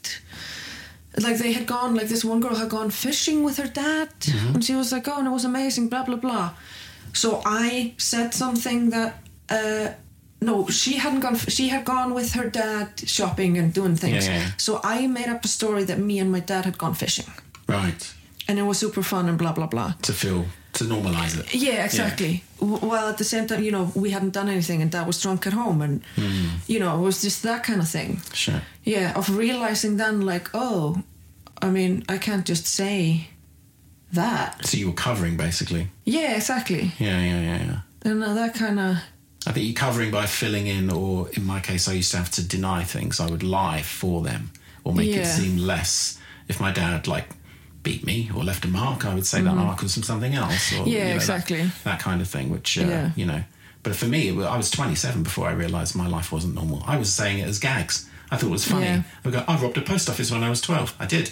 [1.17, 4.53] like they had gone, like this one girl had gone fishing with her dad, Mm-hmm.
[4.55, 6.49] and she was like, "Oh, and it was amazing," blah blah blah.
[7.13, 9.13] So I said something that.
[9.49, 9.87] Uh,
[10.43, 11.35] no, she hadn't gone.
[11.35, 14.25] She had gone with her dad shopping and doing things.
[14.27, 14.51] Yeah, yeah.
[14.57, 17.29] So I made up a story that me and my dad had gone fishing,
[17.67, 18.13] right
[18.47, 19.93] and it was super fun and blah blah blah.
[20.01, 21.53] to feel to normalize it.
[21.53, 22.43] Yeah, exactly.
[22.59, 25.21] W While at the same time, you know, we hadn't done anything, and Dad was
[25.21, 26.01] drunk at home, and
[26.67, 28.21] you know, it was just that kind of thing.
[28.33, 28.61] Sure.
[28.83, 31.03] Yeah, of realizing then, like, oh,
[31.61, 33.29] I mean, I can't just say
[34.13, 34.65] that.
[34.65, 35.87] So you were covering basically.
[36.05, 36.91] Yeah, exactly.
[36.99, 37.79] Yeah, yeah, yeah, yeah.
[38.03, 38.97] And uh, that kind of.
[39.47, 42.29] I think you're covering by filling in, or in my case, I used to have
[42.31, 43.19] to deny things.
[43.19, 44.51] I would lie for them,
[44.83, 46.19] or make it seem less.
[46.47, 47.27] If my dad like
[47.83, 50.71] beat me or left a mark, I would say that mark was from something else.
[50.73, 50.87] Or, Mm-hmm.
[50.87, 51.71] Yeah, you know, exactly.
[51.83, 52.49] That, kind of thing.
[52.49, 53.11] Which uh, Yeah.
[53.15, 53.43] you know,
[53.83, 56.83] but for me, it I was 27 before I realised my life wasn't normal.
[56.85, 58.07] I was saying it as gags.
[58.29, 58.85] I thought it was funny.
[58.85, 59.03] Yeah.
[59.25, 60.95] I go, I robbed a post office when I was 12.
[60.99, 61.31] I did.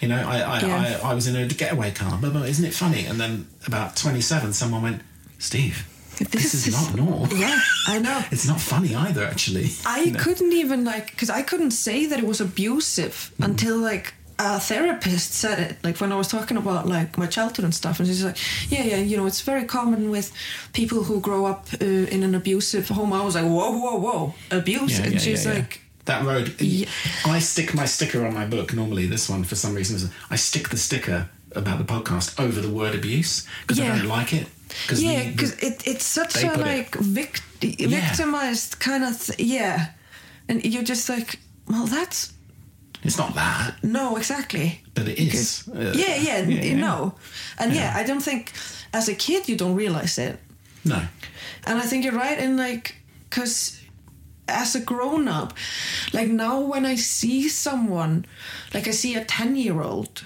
[0.00, 1.00] You know, I I, Yeah.
[1.04, 2.18] I, I was in a getaway car.
[2.18, 3.04] Blah, blah, isn't it funny?
[3.06, 5.02] And then about 27, someone went,
[5.38, 5.86] Steve.
[6.30, 7.26] This, is, not normal.
[7.36, 8.22] Yeah, I know.
[8.30, 9.70] It's not funny either, actually.
[9.86, 10.18] I You know?
[10.20, 14.14] couldn't even like because I couldn't say that it was abusive until like
[14.44, 15.76] a therapist said it.
[15.84, 18.36] Like when I was talking about like my childhood and stuff, and she's like,
[18.70, 20.32] "Yeah, yeah, you know, it's very common with
[20.72, 21.84] people who grow up uh,
[22.14, 25.44] in an abusive home." I was like, "Whoa, whoa, whoa, abuse!" Yeah, and yeah, she's
[25.44, 25.58] yeah, yeah.
[25.60, 26.60] like, that road.
[26.60, 26.88] Yeah.
[27.24, 28.74] I stick my sticker on my book.
[28.74, 32.70] Normally, this one for some reason I stick the sticker about the podcast over the
[32.70, 33.92] word abuse because Yeah.
[33.94, 34.46] I don't like it.
[34.88, 39.90] Cause "Yeah," because it, it's such a like vict- victimized kind of th- yeah,
[40.48, 41.38] and you're just like,
[41.68, 42.31] "Well, that's
[43.02, 45.64] it's not that, no, exactly." but it is.
[45.68, 46.76] Uh, yeah, yeah, yeah, yeah.
[46.76, 47.14] no,
[47.58, 47.80] and yeah.
[47.94, 48.00] Yeah.
[48.00, 48.52] I don't think
[48.92, 50.38] as a kid you don't realize it.
[50.84, 51.00] No.
[51.66, 52.96] And I think you're right in like,
[53.30, 53.78] because
[54.48, 55.54] as a grown up,
[56.12, 58.24] like now when I see someone,
[58.74, 60.22] like I see a 10 year old,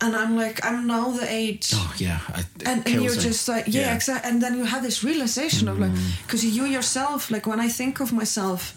[0.00, 1.70] and I'm like, I'm now the age.
[1.70, 1.86] Mm-hmm.
[1.88, 2.20] Oh yeah.
[2.28, 3.22] I, And, and you're me.
[3.22, 4.28] just like, yeah, exactly.
[4.30, 6.22] And then you have this realization of like, Mm.
[6.26, 8.74] because you yourself, like when I think of myself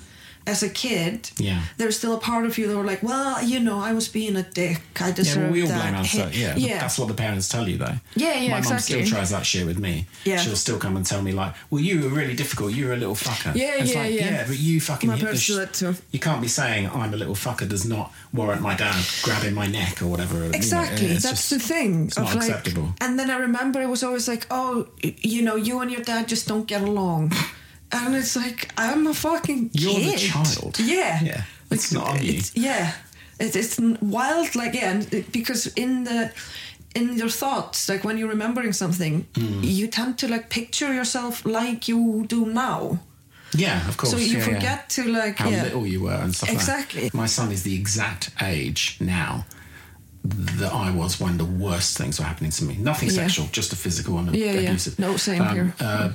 [0.47, 1.61] as a kid, Yeah.
[1.77, 4.35] there's still a part of you that were like, well, you know, I was being
[4.37, 4.81] a dick.
[4.99, 5.81] I Yeah, deserve well, we all that.
[5.81, 6.37] blame ourselves.
[6.39, 6.79] Yeah, yeah.
[6.79, 7.95] that's what the parents tell you, though.
[8.15, 9.03] Yeah, yeah, My mum exactly.
[9.03, 10.05] still tries that shit with me.
[10.23, 10.37] Yeah.
[10.37, 12.73] she'll still come and tell me like, "Well, you were really difficult.
[12.73, 14.45] You were a little fucker." Yeah, It's yeah, like, yeah.
[14.47, 15.95] but you fucking My parents do that too.
[16.11, 19.67] You can't be saying I'm a little fucker does not warrant my dad grabbing my
[19.67, 20.35] neck or whatever.
[20.37, 22.05] you know, Exactly, that's just- the thing.
[22.07, 22.93] It's not like, acceptable.
[23.01, 26.27] And then I remember it was always like, oh, you know, you and your dad
[26.27, 27.33] just don't get along,
[27.91, 30.79] and it's like I'm a fucking You're the child.
[30.79, 32.29] Yeah, Yeah, it's not on you.
[32.33, 32.93] it's- Yeah,
[33.39, 34.55] it, it's wild.
[34.55, 36.31] Like yeah, and it- because in the
[36.95, 39.61] in your thoughts, like when you're remembering something, Hmm.
[39.63, 42.99] you tend to like picture yourself like you do now.
[43.53, 44.11] Yeah, of course.
[44.11, 44.43] So you yeah, yeah.
[44.53, 45.63] forget to like how yeah.
[45.63, 47.03] little you were and stuff Exactly.
[47.03, 47.13] like.
[47.13, 49.45] My son is the exact age now
[50.23, 52.75] that I was when the worst things were happening to me.
[52.75, 53.15] Nothing Yeah.
[53.27, 54.69] sexual, just a physical and Yeah, yeah.
[54.69, 54.99] abusive.
[54.99, 55.73] No, same here.
[55.79, 56.09] Uh,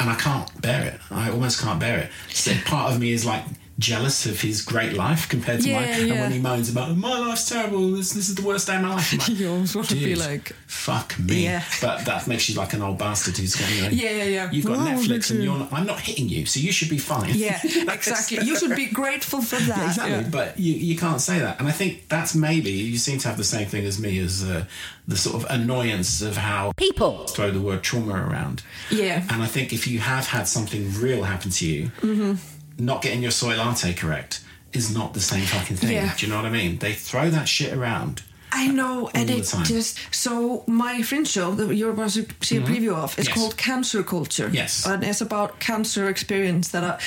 [0.00, 1.00] and I can't bear it.
[1.10, 2.10] I almost can't bear it.
[2.32, 3.44] So part of me is like
[3.80, 5.88] jealous of his great life compared to Yeah, mine.
[6.10, 8.82] And when he moans about my life's terrible, this, this is the worst day of
[8.82, 9.12] my life.
[9.12, 11.44] I'm like, You almost want to be like- fuck me.
[11.44, 11.64] Yeah.
[11.80, 14.50] But that makes you like an old bastard who's going, you know, Yeah, yeah, yeah.
[14.52, 16.98] You've got Wow, Netflix and you're not, I'm not hitting you, so you should be
[16.98, 17.32] fine.
[17.34, 18.38] Yeah, exactly.
[18.46, 19.78] You should be grateful for that.
[19.78, 20.12] Yeah, exactly.
[20.24, 20.28] Yeah.
[20.30, 21.58] But you, you can't say that.
[21.58, 24.44] And I think that's maybe, you seem to have the same thing as me, as
[24.44, 24.64] uh,
[25.08, 27.26] the sort of annoyance of how People.
[27.26, 28.62] throw the word trauma around.
[28.90, 29.24] Yeah.
[29.30, 32.34] And I think if you have had something real happen to you, Mm-hmm.
[32.80, 34.40] Not getting your soy latte correct
[34.72, 35.92] is not the same fucking thing.
[35.92, 36.14] Yeah.
[36.16, 36.78] Do you know what I mean?
[36.78, 38.22] They throw that shit around.
[38.52, 42.60] I know, and it just so my fringe show that you're about to see a
[42.60, 43.34] preview of is Yes.
[43.36, 44.50] called Cancer Culture.
[44.52, 44.84] Yes.
[44.86, 46.82] and it's about cancer experience that.
[46.82, 46.98] I,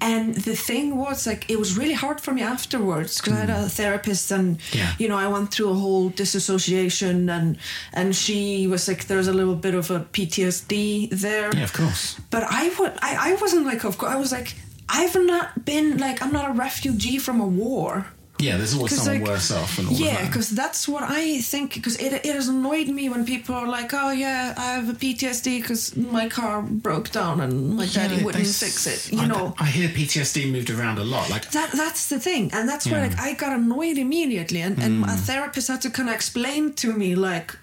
[0.00, 3.50] and the thing was like it was really hard for me afterwards because I had
[3.50, 4.74] a therapist and Mm.
[4.74, 4.92] Yeah.
[4.98, 7.58] you know I went through a whole disassociation and
[7.92, 11.50] and she was like there's a little bit of a PTSD there.
[11.54, 12.16] Yeah, of course.
[12.30, 14.54] But I would I, I wasn't like of course I was like
[14.88, 18.06] I've not been like I'm not a refugee from a war.
[18.38, 20.26] Yeah, there's always someone like, worse off and all yeah, of that.
[20.26, 21.72] because that's what I think.
[21.72, 24.92] Because it, it has annoyed me when people are like, "Oh yeah, I have a
[24.92, 29.54] PTSD because my car broke down and my daddy wouldn't fix it." You I, know,
[29.58, 31.30] I hear PTSD moved around a lot.
[31.30, 35.02] Like, that that's the thing, and that's where like I got annoyed immediately, and, and
[35.02, 35.14] Mm.
[35.14, 37.56] a therapist had to kind of explain to me like,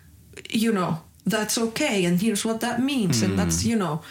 [0.50, 3.38] you know, that's okay, and here's what that means, and Mm.
[3.38, 4.02] that's you know,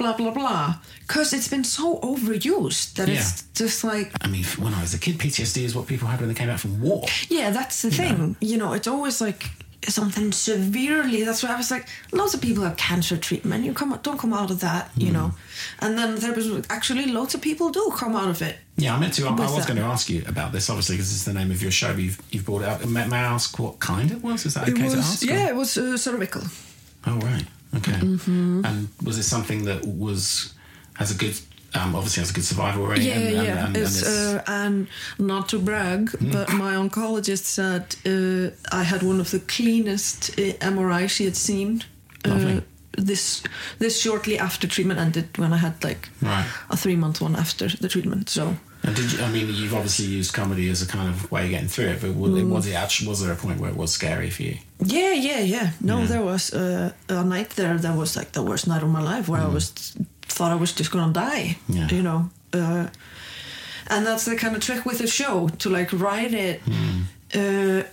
[0.00, 0.66] blah blah blah,
[1.06, 4.98] because it's been so overused that it's just like I mean, when I was a
[4.98, 7.04] kid, PTSD is what people had when they came back from war.
[7.28, 8.36] Yeah, that's the thing.
[8.40, 9.42] You know, it's always like
[9.88, 11.24] something severely.
[11.24, 13.64] That's why I was like, lots of people have cancer treatment.
[13.64, 14.90] You come, don't come out of that.
[14.96, 15.28] You know,
[15.80, 18.56] and then there was actually lots of people do come out of it.
[18.76, 19.26] Yeah, I meant to.
[19.26, 19.68] I, I was that.
[19.68, 21.92] going to ask you about this, obviously, because it's the name of your show.
[21.92, 22.84] But you've, you've brought it up.
[22.86, 24.46] May, may I ask what kind it was?
[24.46, 25.22] Is that okay it to was, ask?
[25.22, 26.42] or- yeah, it was uh, cervical.
[27.06, 27.44] Oh, right.
[27.76, 27.92] Okay.
[27.92, 28.64] Mm-hmm.
[28.64, 30.54] And was it something that was
[30.94, 31.36] has a good,
[31.74, 33.02] um, obviously has a good survival rate?
[33.02, 33.66] Yeah, and, and, yeah.
[33.66, 34.86] and, and it's, uh, and
[35.18, 36.30] not to brag, Hmm.
[36.32, 41.36] but my oncologist said uh, I had one of the cleanest uh, MRI she had
[41.36, 41.82] seen.
[42.24, 42.60] Uh,
[42.98, 43.42] this
[43.78, 46.44] this shortly after treatment ended when I had like Right.
[46.68, 48.28] a three month one after the treatment.
[48.28, 51.44] So and did you, I mean, you've obviously used comedy as a kind of way
[51.44, 52.48] of getting through it, but was, it, Mm.
[52.48, 54.56] was it actually was there a point where it was scary for you?
[54.84, 55.70] Yeah, yeah, yeah.
[55.80, 56.06] No, Yeah.
[56.06, 59.28] there was uh, a night there that was like the worst night of my life
[59.28, 59.70] where I was
[60.22, 61.58] thought I was just gonna die.
[61.68, 61.76] Mm.
[61.76, 61.88] Yeah.
[61.96, 62.86] You know, uh,
[63.88, 66.60] and that's the kind of trick with the show to like write it.
[66.64, 67.02] Mm.
[67.34, 67.84] Uh,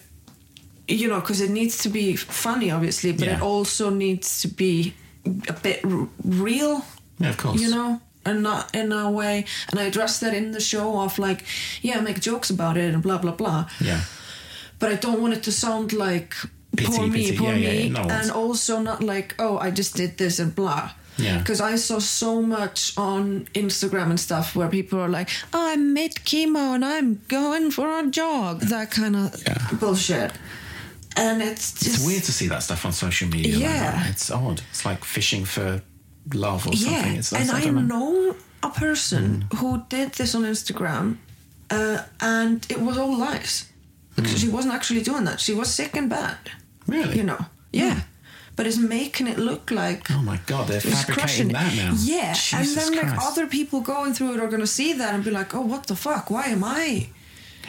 [0.87, 4.93] you know, because it needs to be funny, obviously, but it also needs to be
[5.49, 6.85] a bit r- real.
[7.19, 7.59] Yeah, of course.
[7.59, 9.45] You know, and not in a way.
[9.71, 11.45] And I address that in the show of like,
[11.81, 14.01] yeah, make jokes about it and blah blah blah Yeah.
[14.79, 16.33] but I don't want it to sound like
[16.75, 17.37] Pity, poor me, pity.
[17.37, 18.01] poor Yeah, me, yeah.
[18.03, 20.91] No, and also not like oh I just did this and blah.
[21.19, 21.39] Yeah.
[21.39, 25.93] Because I saw so much on Instagram and stuff where people are like, oh, I'm
[25.93, 29.57] mid chemo and I'm going for a jog, that kind of Yeah.
[29.79, 30.31] bullshit.
[31.15, 33.57] And it's just It's weird to see that stuff on social media.
[33.57, 33.91] Yeah.
[33.93, 34.09] that.
[34.11, 34.61] It's odd.
[34.69, 35.81] It's like fishing for
[36.33, 36.89] love or yeah.
[37.01, 37.15] something.
[37.15, 39.57] It's, and I don't know a person Mm.
[39.59, 41.17] who did this on Instagram,
[41.69, 43.65] uh, and it was all lies.
[44.15, 45.39] Because she wasn't actually doing that.
[45.39, 46.37] She was sick and bad.
[46.45, 46.93] Mm.
[46.93, 47.17] Really?
[47.17, 48.01] You know, yeah.
[48.55, 51.93] But it's making it look like Oh my god, they're fabricating crushing that now.
[51.99, 55.23] Yeah, and Jesus then like other people going through it are gonna see that and
[55.23, 56.31] be like, "Oh, what the fuck?
[56.31, 57.09] Why am I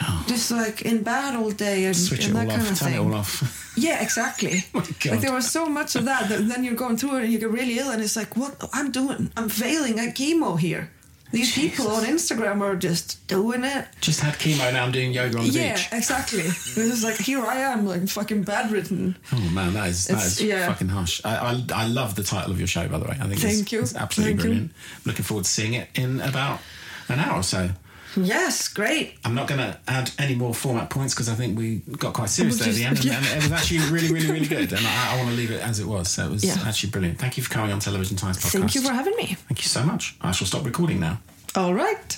[0.00, 0.24] Oh.
[0.28, 1.98] just like in bad all day and, Oh.
[1.98, 2.70] Switch and it all that kind off.
[2.72, 3.64] of Turn thing?" it all off.
[3.78, 4.64] Yeah, exactly.
[4.74, 5.12] Oh God.
[5.12, 7.38] Like there was so much of that that then you're going through it and you
[7.38, 9.30] get really ill and it's like, what I'm doing?
[9.36, 10.90] I'm failing at chemo here.
[11.30, 13.86] These people on Instagram are just doing it.
[14.00, 14.72] Just had chemo.
[14.72, 15.88] Now I'm doing yoga on the Yeah, beach.
[15.92, 16.40] Yeah, exactly.
[16.40, 19.16] It's like here I am, like fucking bedridden.
[19.32, 20.66] Oh man, that is that is yeah.
[20.66, 21.20] fucking harsh.
[21.24, 23.16] I, I I love the title of your show, by the way.
[23.20, 23.80] I think Thank it's, you.
[23.82, 24.48] it's absolutely Thank you.
[24.48, 24.72] brilliant.
[25.04, 26.60] Looking forward to seeing it in about
[27.08, 27.70] an hour or so.
[28.16, 29.14] Yes, great.
[29.24, 32.30] I'm not going to add any more format points because I think we got quite
[32.30, 33.16] serious there at the end, and, Yeah.
[33.18, 34.72] and it was actually really, really, really good.
[34.72, 36.08] And I, I want to leave it as it was.
[36.08, 36.56] So it was Yeah.
[36.66, 37.18] actually brilliant.
[37.18, 38.58] Thank you for coming on Television Times podcast.
[38.58, 39.34] Thank you for having me.
[39.48, 40.16] Thank you so much.
[40.20, 41.20] I shall stop recording now.
[41.54, 42.16] All right.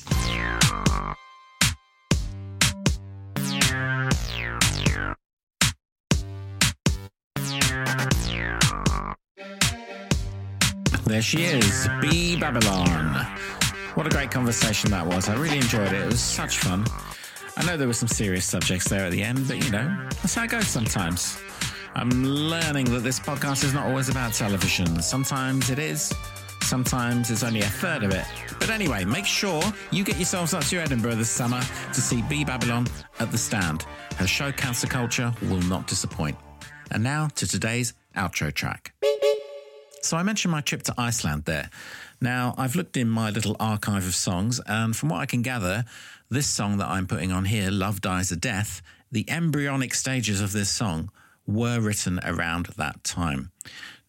[11.06, 13.26] There she is, Bee Babylon.
[13.94, 15.28] What a great conversation that was.
[15.28, 16.02] I really enjoyed it.
[16.02, 16.84] It was such fun.
[17.56, 20.34] I know there were some serious subjects there at the end, but you know, that's
[20.34, 21.40] how it goes sometimes.
[21.94, 25.02] I'm learning that this podcast is not always about television.
[25.02, 26.12] Sometimes it is,
[26.62, 28.24] sometimes it's only a third of it.
[28.60, 29.60] But anyway, make sure
[29.90, 31.60] you get yourselves up to Edinburgh this summer
[31.92, 32.86] to see Bee Babylon
[33.18, 33.86] at the stand.
[34.16, 36.36] Her show Cancer Culture will not disappoint.
[36.92, 38.92] And now to today's outro track.
[40.02, 41.70] So I mentioned my trip to Iceland there.
[42.20, 45.84] Now, I've looked in my little archive of songs, and from what I can gather,
[46.30, 48.82] this song that I'm putting on here, Love Dies a Death,
[49.12, 51.10] the embryonic stages of this song
[51.46, 53.50] were written around that time.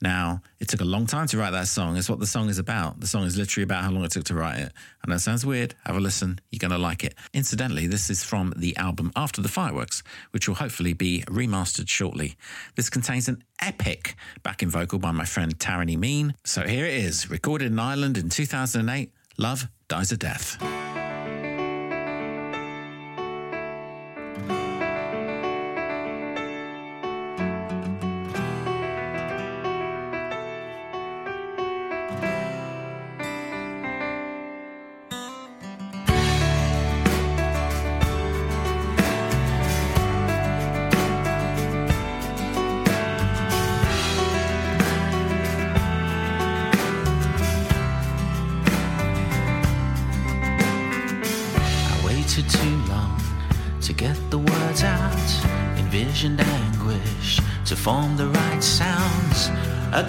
[0.01, 2.57] Now, it took a long time to write that song, It's what the song is
[2.57, 2.99] about.
[2.99, 4.73] The song is literally about how long it took to write it.
[5.03, 5.75] And that sounds weird.
[5.85, 6.39] Have a listen.
[6.49, 7.13] You're going to like it.
[7.33, 12.35] Incidentally, this is from the album After the Fireworks, which will hopefully be remastered shortly.
[12.75, 16.33] This contains an epic backing vocal by my friend Tarani Mean.
[16.43, 20.90] So here it is, recorded in Ireland in 2008 Love Dies a Death.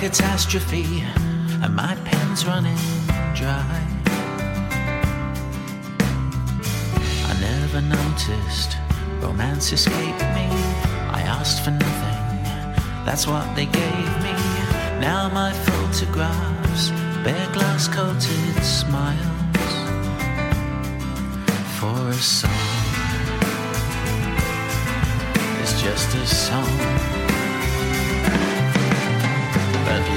[0.03, 1.05] Catastrophe,
[1.63, 2.77] and my pen's running
[3.37, 3.81] dry.
[7.31, 8.79] I never noticed
[9.21, 10.49] romance escaped me.
[11.19, 14.35] I asked for nothing, that's what they gave me.
[14.99, 16.91] Now my photographs
[17.23, 19.73] bear glass coated smiles
[21.79, 22.51] for a song.
[25.61, 27.22] It's just a song.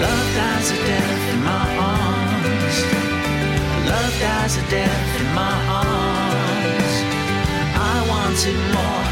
[0.03, 2.77] Love dies a death in my arms.
[3.91, 6.93] Love dies a death in my arms.
[7.93, 9.07] I wanted more,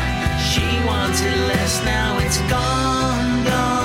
[0.49, 1.73] she wanted less.
[1.86, 3.82] Now it's gone, gone,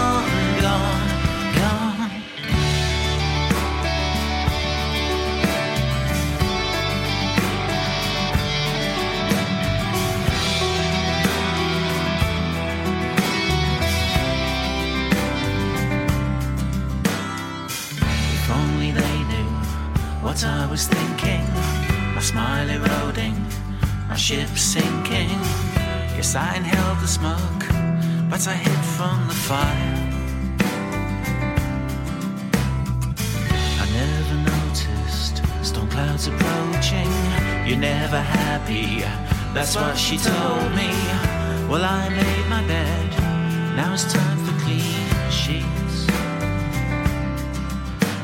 [25.09, 25.30] sinking.
[26.16, 27.64] Yes, I inhaled the smoke,
[28.30, 29.94] but I hid from the fire.
[33.82, 37.11] I never noticed storm clouds approaching.
[37.66, 39.02] You're never happy,
[39.54, 40.90] that's what she told me.
[41.68, 43.11] Well, I made my bed,
[43.76, 46.06] now it's time for clean sheets.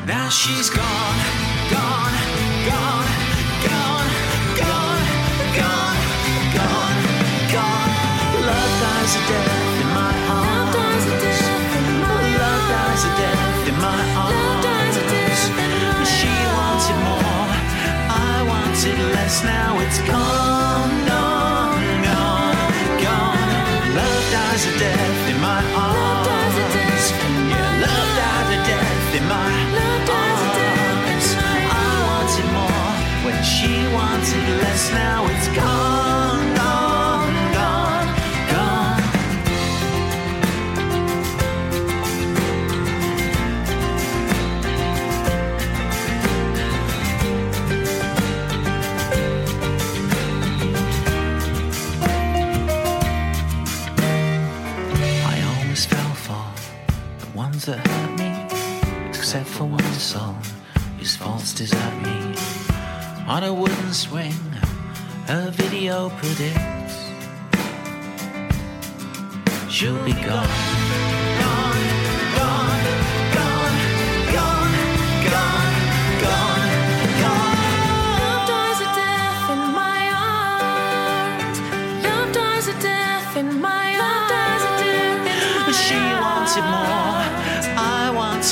[0.05, 1.19] Now she's gone,
[1.69, 2.15] gone,
[2.69, 3.11] gone,
[3.67, 3.94] gone,
[9.15, 11.05] Love dies a death in my arms.
[12.41, 15.39] Love dies a death in my arms.
[16.17, 17.49] She wanted more,
[18.11, 19.35] I wanted less.
[19.43, 22.57] Now it's gone, gone, gone,
[23.05, 23.49] gone.
[23.99, 27.05] Love dies a death in my arms.
[27.51, 29.51] Yeah, love died a death in my
[29.87, 31.27] arms.
[31.71, 32.93] I wanted more
[33.25, 34.83] when she wanted less.
[34.91, 35.74] Now it's gone,
[59.35, 60.33] except for one soul
[60.97, 62.35] whose faults desert me.
[63.27, 64.31] On a wooden swing,
[65.27, 67.11] her video predicts
[69.69, 70.13] she'll be.
[70.13, 71.04] Gone,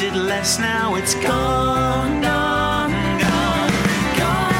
[0.03, 0.59] wanted less.
[0.59, 3.71] Now it's gone, gone, gone,
[4.19, 4.53] gone.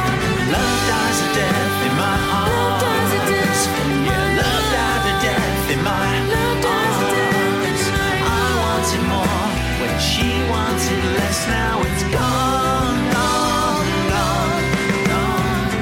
[0.52, 2.84] Love dies a death in my heart.
[4.08, 5.92] Yeah, love died a death in my
[6.74, 7.84] arms.
[8.24, 9.48] I wanted more
[9.82, 11.40] when she wanted less.
[11.48, 14.66] Now it's gone, gone, gone,
[15.10, 15.74] gone.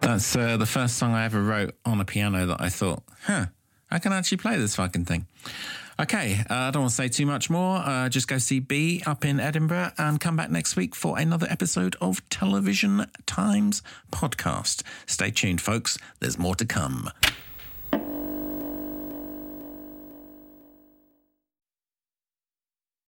[0.00, 3.46] That's uh, the first song I ever wrote on a piano that I thought, huh,
[3.90, 5.26] I can actually play this fucking thing.
[6.00, 7.76] Okay, uh, I don't want to say too much more.
[7.76, 11.46] Uh, just go see Bee up in Edinburgh and come back next week for another
[11.50, 14.82] episode of Television Times podcast.
[15.04, 15.98] Stay tuned, folks.
[16.20, 17.10] There's more to come.